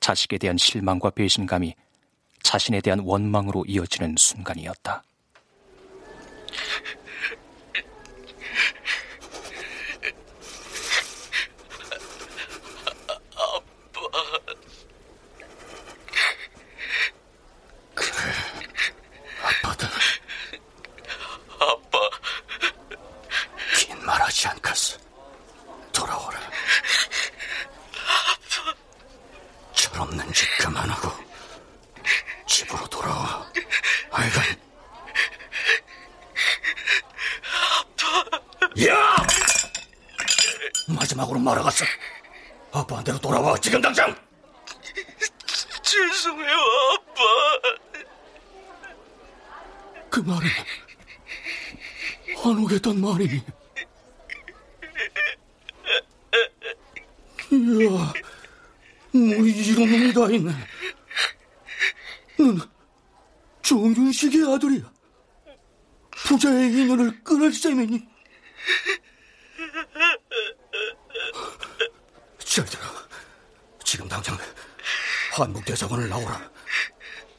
[0.01, 1.75] 자식에 대한 실망과 배신감이
[2.43, 5.03] 자신에 대한 원망으로 이어지는 순간이었다.
[21.61, 21.99] 아빠.
[23.77, 24.99] 긴 말하지 않겠어.
[25.93, 26.39] 돌아오라.
[28.09, 28.75] 아빠.
[29.75, 31.11] 철없는 짓 그만하고
[32.47, 33.47] 집으로 돌아와.
[34.11, 34.41] 아이가.
[37.45, 38.87] 아빠.
[38.87, 39.17] 야!
[40.89, 41.85] 마지막으로 말아갔어.
[43.01, 44.15] 아빠한테로 돌아와 지금 당장.
[45.83, 46.57] 죄송해요,
[46.93, 47.23] 아빠.
[50.11, 50.49] 그 말은
[52.45, 53.43] 안 오겠단 말이니.
[57.53, 58.13] 이야, 뭐
[59.13, 60.53] 이런 놈이 다 있네.
[62.39, 62.61] 넌
[63.63, 64.93] 정윤식의 아들이야.
[66.11, 68.09] 부자의 인연을 끊을 셈이니.
[72.51, 72.83] 잘 들어.
[73.85, 74.37] 지금 당장
[75.43, 76.51] 한국 대사관을 나오라.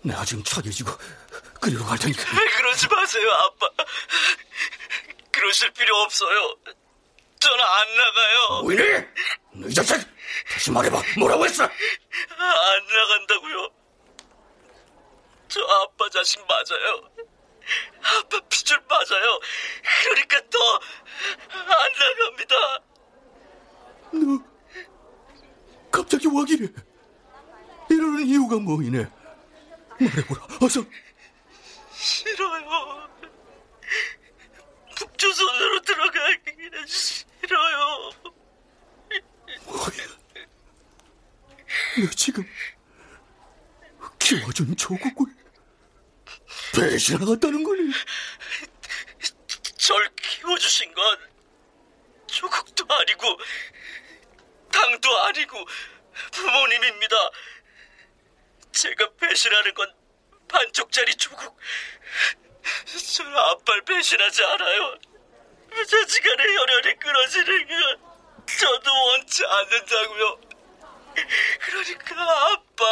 [0.03, 0.91] 내가 지금 차려지고
[1.61, 2.23] 그리로 갈 테니까.
[2.57, 3.67] 그러지 마세요, 아빠.
[5.31, 6.55] 그러실 필요 없어요.
[7.39, 8.61] 저는 안 나가요.
[8.65, 9.09] 왜?
[9.53, 9.95] 너이 자식!
[10.51, 11.01] 다시 말해봐.
[11.17, 11.63] 뭐라고 했어?
[11.63, 11.69] 안
[12.87, 13.69] 나간다고요.
[15.47, 17.09] 저 아빠 자식 맞아요.
[18.01, 19.39] 아빠 핏줄 맞아요.
[20.03, 20.79] 그러니까 더
[21.53, 22.55] 안 나갑니다.
[24.13, 24.43] 너
[25.91, 26.67] 갑자기 와기래.
[27.89, 28.25] 이러는
[28.81, 29.07] 뭐이네?
[29.99, 30.47] 말해보라.
[30.61, 30.83] 어서.
[31.93, 33.09] 싫어요.
[34.95, 38.11] 북조선으로 들어가기 싫어요.
[41.97, 42.43] 너 지금
[44.17, 45.27] 키워준 조국을
[46.73, 47.91] 배신하겠다는 거니?
[59.61, 59.93] 원하는 건
[60.47, 61.57] 반쪽짜리 조국.
[63.15, 64.95] 저는 아빠를 배신하지 않아요.
[65.87, 67.99] 자지간에 연연이 끊어지는 건
[68.45, 70.39] 저도 원치 않는다고요.
[71.61, 72.85] 그러니까 아빠,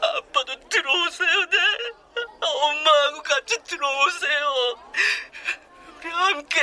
[0.00, 1.58] 아빠도 들어오세요, 네.
[2.40, 4.76] 엄마하고 같이 들어오세요.
[6.00, 6.60] 우리 함께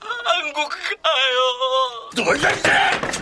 [0.00, 0.68] 한국
[1.02, 2.10] 가요.
[2.16, 3.15] 놀랐지?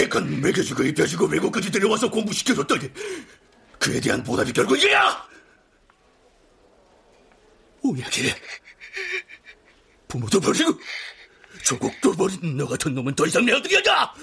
[0.00, 2.90] 개껏 먹여주고 입혀주고 외국까지 데려와서 공부시켜줬더니
[3.78, 5.28] 그에 대한 보답이 결국 이야!
[7.82, 8.32] 오야기
[10.08, 10.72] 부모도 버리고
[11.62, 14.14] 조국도 버린 너 같은 놈은 더 이상 내 아들이 아니다!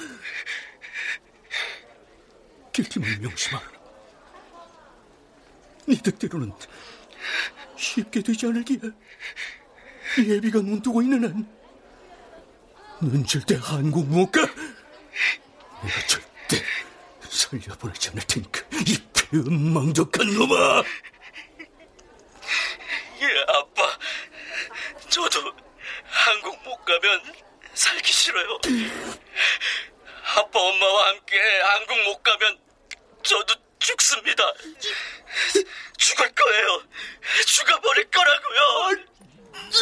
[2.74, 3.72] 길팀을 명심하라.
[5.88, 6.52] 네 뜻대로는
[7.76, 8.78] 쉽게 되지 않을기에
[10.28, 11.48] 예비가 눈 뜨고 있는
[13.00, 14.42] 한넌 절대 한국 못 가.
[15.84, 16.64] 내가 절대
[17.30, 20.84] 살려보내지 않을 테니까 이 배은망덕한 놈아.
[23.22, 24.00] 예, 아빠.
[25.10, 25.54] 저도
[26.06, 27.36] 한국 못 가면
[27.74, 28.60] 살기 싫어요.
[30.36, 32.60] 아빠, 엄마와 함께 한국 못 가면
[33.24, 34.44] 저도 죽습니다.
[35.98, 36.84] 죽을 거예요.
[37.46, 39.08] 죽어버릴 거라고요.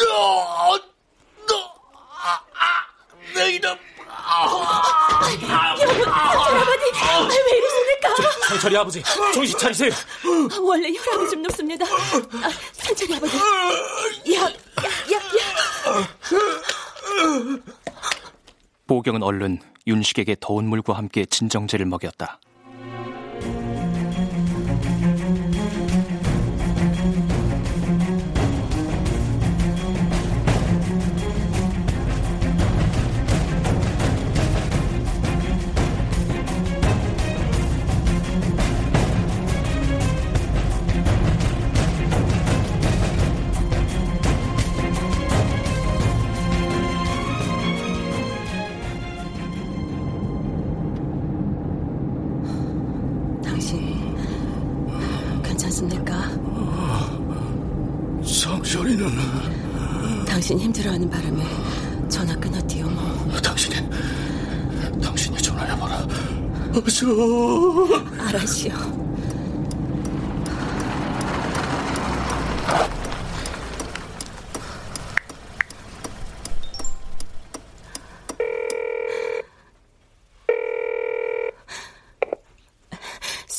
[0.04, 0.78] 너,
[1.46, 2.85] 너, 아, 아,
[3.36, 3.76] 내 이름.
[5.80, 6.84] 여러분, 할아버지,
[7.28, 8.14] 왜 이러십니까?
[8.48, 9.02] 상철이 아버지,
[9.34, 9.90] 정신 차리세요.
[10.60, 11.84] 원래 혈압이 좀 높습니다.
[11.84, 15.56] 아, 상철이 아버지, 약, 약, 약, 약.
[18.86, 22.40] 보경은 얼른 윤식에게 더운 물과 함께 진정제를 먹였다.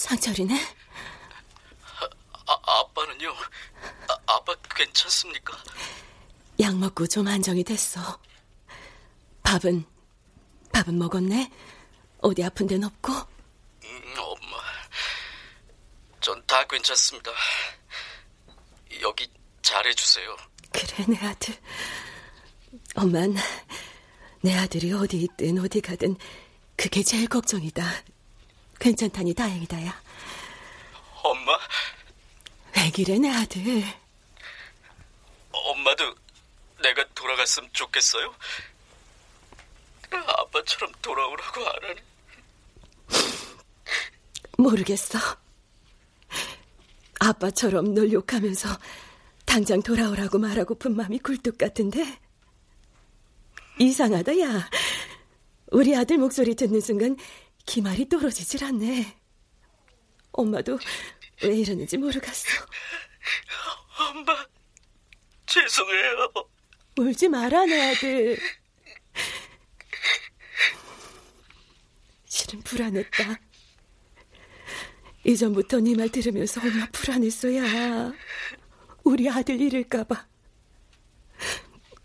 [0.08, 0.58] 상철이네?
[2.48, 3.30] 아, 아빠는요?
[4.08, 5.58] 아, 아빠 괜찮습니까?
[6.62, 8.00] 약 먹고 좀 안정이 됐어.
[9.44, 9.86] 밥은
[10.72, 11.52] 밥은 먹었네?
[12.22, 13.12] 어디 아픈 데는 없고?
[13.14, 14.58] 음, 엄마.
[16.22, 17.32] 전 다 괜찮습니다.
[19.02, 19.30] 여기
[19.62, 20.36] 잘해주세요.
[20.72, 21.56] 그래 내 아들.
[22.96, 23.36] 엄만
[24.42, 26.16] 내 아들이 어디 있든 어디 가든
[26.78, 27.84] 그게 제일 걱정이다.
[28.80, 30.02] 괜찮다니 다행이다야.
[31.24, 31.58] 엄마,
[32.76, 33.84] 왜 그래 내 아들?
[35.52, 36.16] 엄마도
[36.82, 38.34] 내가 돌아갔으면 좋겠어요?
[40.12, 41.96] 아빠처럼 돌아오라고 안 하네.
[44.58, 45.20] 모르겠어.
[47.20, 48.70] 아빠처럼 널 욕하면서
[49.46, 52.20] 당장 돌아오라고 말하고픈 마음이 굴뚝 같은데
[53.80, 54.70] 이상하다 야.
[55.72, 57.18] 우리 아들 목소리 듣는 순간
[57.68, 59.18] 기말이 떨어지질 않네.
[60.32, 60.80] 엄마도
[61.44, 62.48] 왜 이러는지 모르겠어.
[64.00, 64.34] 엄마,
[65.46, 66.32] 죄송해요.
[66.98, 68.40] 울지 마라 내 아들.
[72.26, 73.40] 실은 불안했다.
[75.26, 78.14] 이전부터 네 말 들으면서 엄마 불안했어야.
[79.04, 80.26] 우리 아들 잃을까봐.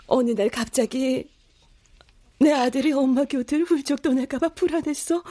[0.06, 1.31] 어느 날 갑자기
[2.42, 5.22] 내 아들이 엄마 곁을 훌쩍 떠날까봐 불안했어.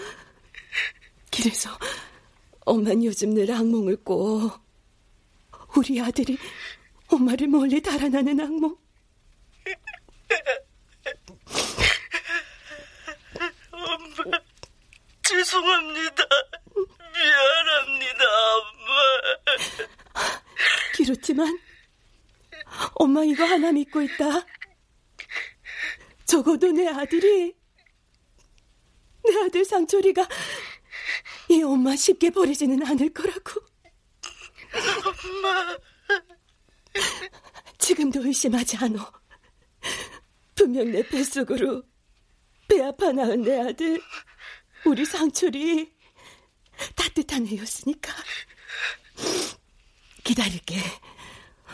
[1.29, 1.69] 그래서
[2.61, 4.61] 엄만 요즘 늘 악몽을 꿔.
[5.75, 6.37] 우리 아들이
[7.09, 8.77] 엄마를 멀리 달아나는 악몽.
[13.71, 14.39] 엄마,
[15.23, 16.23] 죄송합니다.
[17.13, 18.23] 미안합니다,
[18.55, 18.91] 엄마.
[20.95, 21.59] 그렇지만
[22.95, 24.45] 엄마 이거 하나 믿고 있다.
[26.31, 27.53] 적어도 내 아들이
[29.21, 30.25] 내 아들 상철이가
[31.49, 33.59] 이 엄마 쉽게 버리지는 않을 거라고.
[35.35, 35.77] 엄마.
[37.77, 39.11] 지금도 의심하지 않어.
[40.55, 41.83] 분명 내 뱃속으로
[42.69, 44.01] 배 아파 낳은 내 아들
[44.85, 45.93] 우리 상철이
[46.95, 48.13] 따뜻한 애였으니까
[50.23, 50.77] 기다릴게.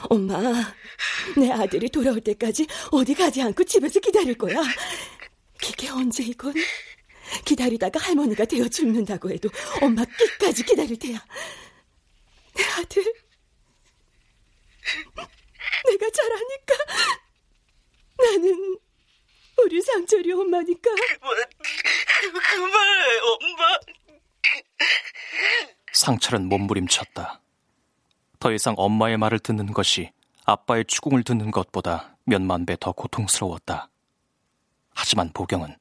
[0.09, 0.37] 엄마,
[1.37, 4.61] 내 아들이 돌아올 때까지 어디 가지 않고 집에서 기다릴 거야.
[5.59, 6.53] 그게 언제이건
[7.45, 9.49] 기다리다가 할머니가 되어 죽는다고 해도
[9.81, 11.25] 엄마 끝까지 기다릴 테야.
[12.55, 13.03] 내 아들,
[15.85, 16.75] 내가 잘하니까
[18.17, 18.77] 나는
[19.57, 20.91] 우리 상철이 엄마니까.
[21.19, 21.35] 그만,
[22.31, 23.79] 그만해, 엄마.
[25.93, 27.41] 상철은 몸부림쳤다.
[28.39, 30.11] 더 이상 엄마의 말을 듣는 것이
[30.45, 33.89] 아빠의 추궁을 듣는 것보다 몇만 배 더 고통스러웠다.
[34.93, 35.75] 하지만 보경은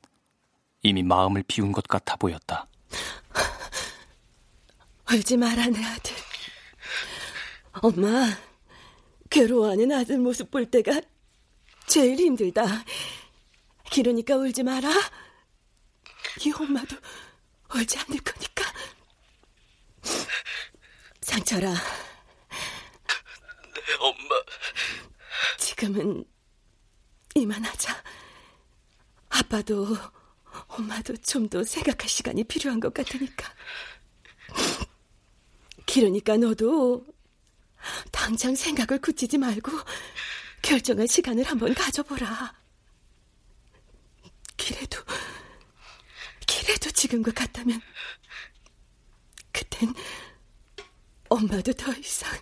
[0.83, 2.67] 이미 마음을 비운 것 같아 보였다.
[5.13, 6.15] 울지 마라, 내 아들.
[7.83, 8.27] 엄마,
[9.31, 11.01] 괴로워하는 아들 모습 볼 때가
[11.87, 12.65] 제일 힘들다.
[13.93, 14.89] 그러니까 울지 마라.
[16.45, 16.97] 이 엄마도
[17.75, 18.65] 울지 않을 거니까.
[21.23, 21.71] 상철아.
[21.71, 21.77] 내
[24.01, 24.35] 엄마.
[25.77, 26.25] 지금은
[27.35, 28.03] 이만하자.
[29.29, 29.87] 아빠도
[30.69, 33.53] 엄마도 좀 더 생각할 시간이 필요한 것 같으니까.
[35.87, 37.07] 그러니까 너도
[38.11, 39.71] 당장 생각을 굳히지 말고
[40.63, 42.55] 결정할 시간을 한번 가져보라.
[44.57, 44.99] 그래도,
[46.49, 47.81] 그래도 지금과 같다면
[49.53, 49.93] 그땐
[51.29, 52.33] 엄마도 더 이상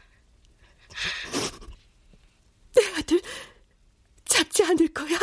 [2.75, 3.21] 내 아들
[4.25, 5.19] 잡지 않을 거야.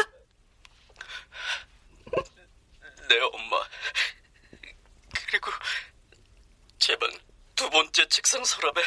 [3.09, 3.57] 내 엄마.
[5.29, 5.51] 그리고
[6.79, 7.09] 제 방
[7.55, 8.81] 두 번째 책상 서랍에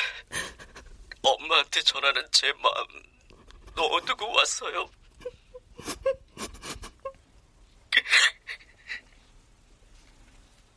[1.23, 2.87] 엄마한테 전하는 제 마음
[3.77, 4.91] 넣어두고 왔어요.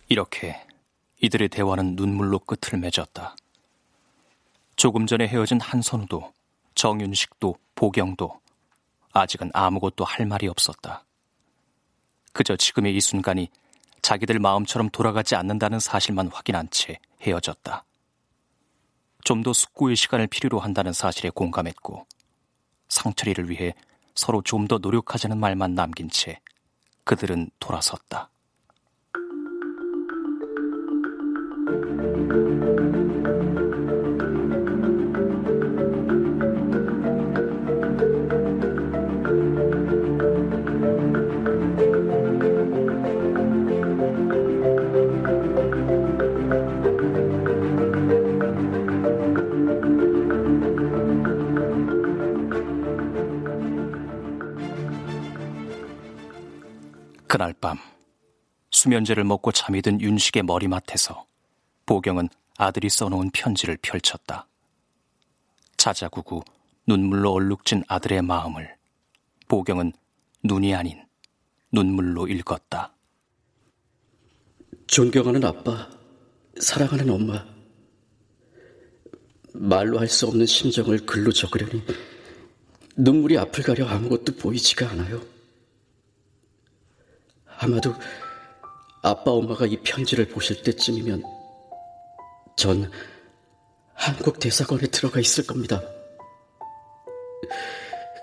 [0.09, 0.63] 이렇게
[1.21, 3.35] 이들의 대화는 눈물로 끝을 맺었다.
[4.75, 6.33] 조금 전에 헤어진 한선우도
[6.77, 8.39] 정윤식도 보경도
[9.11, 11.03] 아직은 아무것도 할 말이 없었다.
[12.33, 13.49] 그저 지금의 이 순간이
[14.03, 17.83] 자기들 마음처럼 돌아가지 않는다는 사실만 확인한 채 헤어졌다.
[19.25, 22.05] 좀 더 숙고의 시간을 필요로 한다는 사실에 공감했고
[22.89, 23.73] 상철이를 위해
[24.13, 26.39] 서로 좀 더 노력하자는 말만 남긴 채
[27.05, 28.29] 그들은 돌아섰다.
[57.37, 57.77] 그날 밤
[58.71, 61.27] 수면제를 먹고 잠이 든 윤식의 머리맡에서
[61.85, 64.47] 보경은 아들이 써놓은 편지를 펼쳤다.
[65.77, 66.41] 자자구구
[66.87, 68.75] 눈물로 얼룩진 아들의 마음을
[69.47, 69.93] 보경은
[70.45, 70.99] 눈이 아닌
[71.71, 72.95] 눈물로 읽었다.
[74.87, 75.91] 존경하는 아빠,
[76.59, 77.45] 사랑하는 엄마.
[79.53, 81.83] 말로 할 수 없는 심정을 글로 적으려니
[82.95, 85.36] 눈물이 앞을 가려 아무것도 보이지가 않아요.
[87.59, 87.93] 아마도
[89.01, 91.23] 아빠 엄마가 이 편지를 보실 때쯤이면
[92.55, 92.91] 전
[93.93, 95.81] 한국 대사관에 들어가 있을 겁니다.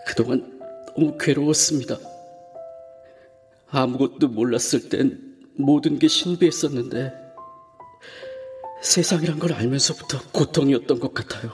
[0.06, 0.60] 그동안
[0.94, 1.98] 너무 괴로웠습니다.
[3.68, 7.12] 아무것도 몰랐을 땐 모든 게 신비했었는데
[8.82, 11.52] 세상이란 걸 알면서부터 고통이었던 것 같아요.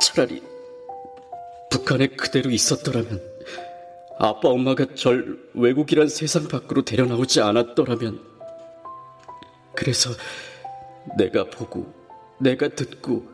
[0.00, 0.42] 차라리
[1.70, 3.37] 북한에 그대로 있었더라면
[4.18, 8.20] 아빠 엄마가 절 외국이란 세상 밖으로 데려나오지 않았더라면
[9.74, 10.10] 그래서
[11.16, 11.92] 내가 보고
[12.40, 13.28] 내가 듣고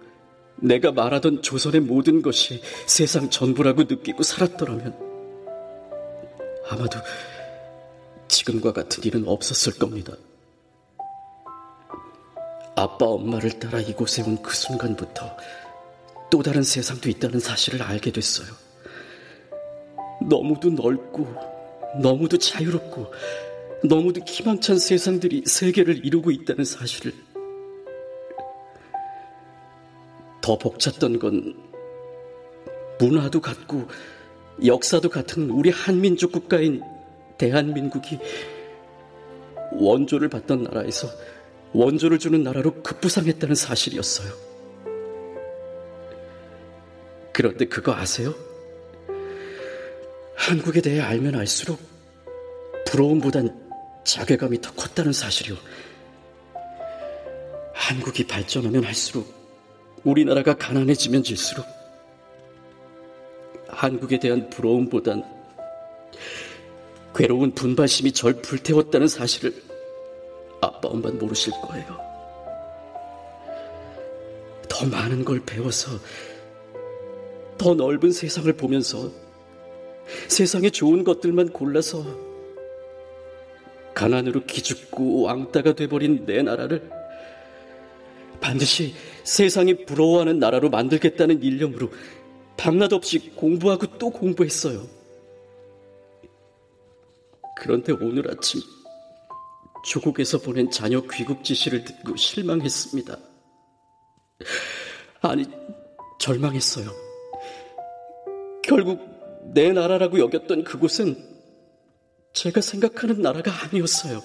[0.57, 4.95] 내가 말하던 조선의 모든 것이 세상 전부라고 느끼고 살았더라면
[6.68, 6.99] 아마도
[8.28, 10.12] 지금과 같은 일은 없었을 겁니다.
[12.76, 15.37] 아빠 엄마를 따라 이곳에 온 그 순간부터
[16.30, 18.64] 또 다른 세상도 있다는 사실을 알게 됐어요.
[20.29, 21.27] 너무도 넓고
[22.01, 23.12] 너무도 자유롭고
[23.85, 27.12] 너무도 희망찬 세상들이 세계를 이루고 있다는 사실을
[30.41, 31.55] 더 벅찼던 건
[32.99, 33.89] 문화도 같고
[34.64, 36.83] 역사도 같은 우리 한민족 국가인
[37.39, 38.18] 대한민국이
[39.72, 41.09] 원조를 받던 나라에서
[41.72, 44.33] 원조를 주는 나라로 급부상했다는 사실이었어요.
[47.33, 48.33] 그런데 그거 아세요?
[50.37, 51.78] 한국에 대해 알면 알수록
[52.87, 55.57] 부러움보단 자괴감이 더 컸다는 사실이요.
[57.72, 59.32] 한국이 발전하면 할수록
[60.05, 61.66] 우리나라가 가난해지면 질수록
[63.68, 65.24] 한국에 대한 부러움보단
[67.14, 69.55] 괴로운 분발심이 절 불태웠다는 사실을
[70.61, 71.99] 아빠 엄마는 모르실 거예요.
[74.68, 75.93] 더 많은 걸 배워서
[77.57, 79.11] 더 넓은 세상을 보면서
[80.29, 82.05] 세상에 좋은 것들만 골라서
[83.95, 86.91] 가난으로 기죽고 왕따가 돼버린 내 나라를
[88.41, 91.91] 반드시 세상이 부러워하는 나라로 만들겠다는 일념으로
[92.57, 94.87] 밤낮 없이 공부하고 또 공부했어요.
[97.57, 98.61] 그런데 오늘 아침
[99.85, 103.17] 조국에서 보낸 자녀 귀국 지시를 듣고 실망했습니다.
[105.23, 105.45] 아니,
[106.19, 106.91] 절망했어요.
[108.63, 109.14] 결국
[109.53, 111.17] 내 나라라고 여겼던 그곳은
[112.33, 114.23] 제가 생각하는 나라가 아니었어요.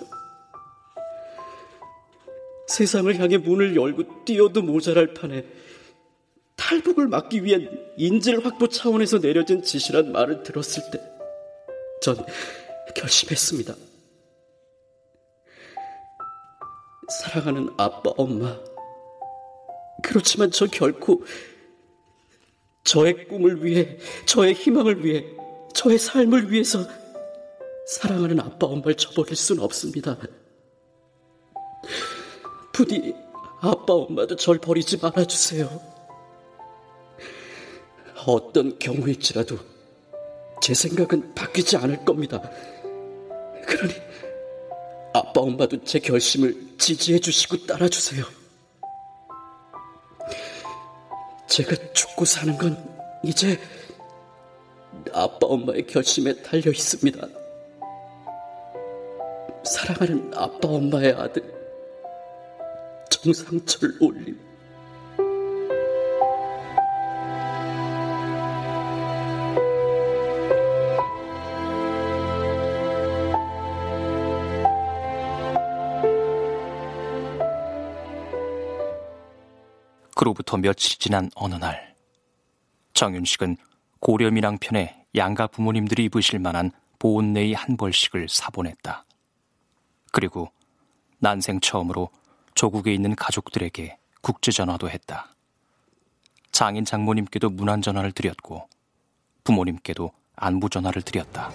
[2.68, 5.46] 세상을 향해 문을 열고 뛰어도 모자랄 판에
[6.56, 11.02] 탈북을 막기 위한 인질 확보 차원에서 내려진 지시란 말을 들었을 때,
[12.02, 12.18] 전
[12.96, 13.74] 결심했습니다.
[17.10, 18.60] 사랑하는 아빠, 엄마.
[20.04, 21.24] 그렇지만 저 결코
[22.84, 25.26] 저의 꿈을 위해, 저의 희망을 위해,
[25.74, 26.86] 저의 삶을 위해서
[27.88, 30.18] 사랑하는 아빠, 엄마를 저버릴 수는 없습니다.
[32.72, 33.14] 부디
[33.62, 36.00] 아빠, 엄마도 절 버리지 말아주세요.
[38.26, 39.58] 어떤 경우일지라도
[40.62, 42.42] 제 생각은 바뀌지 않을 겁니다.
[43.66, 43.94] 그러니
[45.14, 48.39] 아빠, 엄마도 제 결심을 지지해 주시고 따라주세요.
[51.50, 52.78] 제가 죽고 사는 건
[53.24, 53.60] 이제
[55.14, 57.28] 아빠, 엄마의 결심에 달려 있습니다.
[59.64, 61.44] 사랑하는 아빠, 엄마의 아들,
[63.10, 64.49] 정상철 올림.
[80.30, 81.96] 그로부터 며칠이 지난 어느 날,
[82.94, 83.58] 정윤식은
[84.00, 89.06] 고려민항편에 양가 부모님들이 입으실 만한 보온내의 한 벌씩을 사보냈다.
[90.12, 90.52] 그리고
[91.18, 92.10] 난생 처음으로
[92.54, 95.34] 조국에 있는 가족들에게 국제전화도 했다.
[96.52, 98.68] 장인 장모님께도 문안전화를 드렸고
[99.44, 101.52] 부모님께도 안부전화를 드렸다.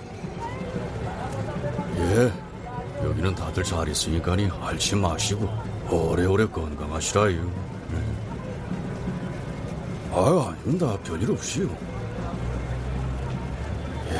[1.97, 5.49] 예, 여기는 다들 잘 있으니까니 앓지 마시고
[5.91, 7.74] 오래오래 건강하시라요.
[10.17, 10.97] 아유, 아닙니다.
[11.03, 11.69] 별일 없이요.
[14.11, 14.19] 예,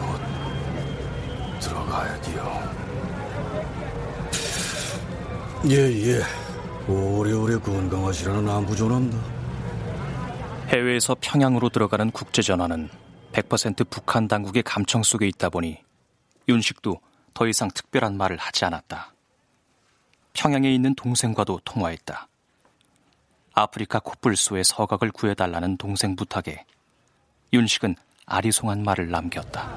[0.00, 2.80] 곧 들어가야 돼요.
[5.68, 6.22] 예, 예.
[6.90, 9.18] 오래오래 건강하시라는 안부 전합니다.
[10.68, 12.88] 해외에서 평양으로 들어가는 국제 전화는
[13.32, 15.78] 100% 북한 당국의 감청 속에 있다 보니
[16.48, 16.98] 윤식도
[17.34, 19.12] 더 이상 특별한 말을 하지 않았다.
[20.32, 22.29] 평양에 있는 동생과도 통화했다.
[23.54, 26.64] 아프리카 코뿔소의 서각을 구해달라는 동생 부탁에
[27.52, 27.96] 윤식은
[28.26, 29.70] 아리송한 말을 남겼다.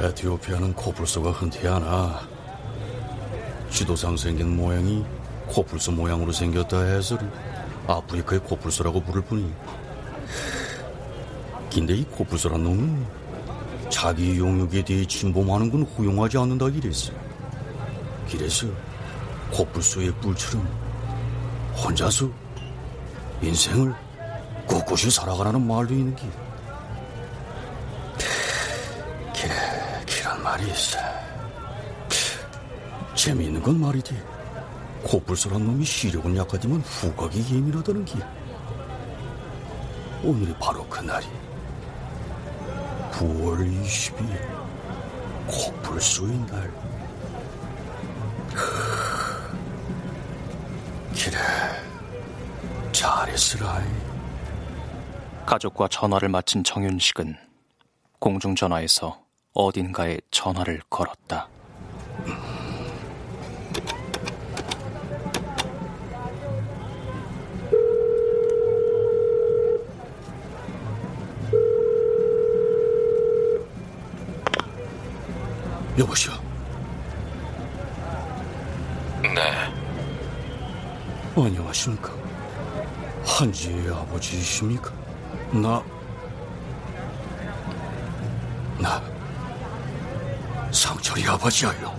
[0.00, 2.28] 에티오피아는 코뿔소가 흔치 않아.
[3.70, 5.04] 지도상 생긴 모양이
[5.46, 7.16] 코뿔소 모양으로 생겼다 해서
[7.86, 9.52] 아프리카의 코뿔소라고 부를 뿐이.
[11.72, 13.06] 근데 이 코뿔소란 놈은
[13.88, 17.12] 자기 용역에 대해 침범하는 건 허용하지 않는다 이랬어.
[18.28, 18.66] 그래서
[19.52, 20.66] 코뿔소의 뿔처럼
[21.76, 22.41] 혼자서
[23.42, 23.94] 인생을
[24.66, 26.22] 꿋꿋이 살아가라는 말도 있는 게.
[29.34, 30.98] 그래, 그런 말이 있어.
[33.14, 34.16] 재미있는 건 말이지.
[35.02, 38.18] 코뿔소란 놈이 시력은 약하지만 후각이 예민하다는 게.
[40.22, 41.26] 오늘이 바로 그날이.
[43.12, 44.62] 9월 20일
[45.46, 46.70] 코뿔소의 날.
[51.12, 51.38] 그래,
[53.42, 53.82] 잘했으라.
[55.44, 57.36] 가족과 전화를 마친 정윤식은
[58.20, 59.20] 공중전화에서
[59.52, 61.48] 어딘가에 전화를 걸었다.
[75.98, 76.32] 여보시오.
[79.22, 79.52] 네.
[81.36, 82.21] 안녕하십니까.
[83.24, 84.92] 한지의 아버지이십니까?
[85.52, 85.82] 나,
[88.78, 89.02] 나,
[90.72, 91.94] 상철이 아버지야요.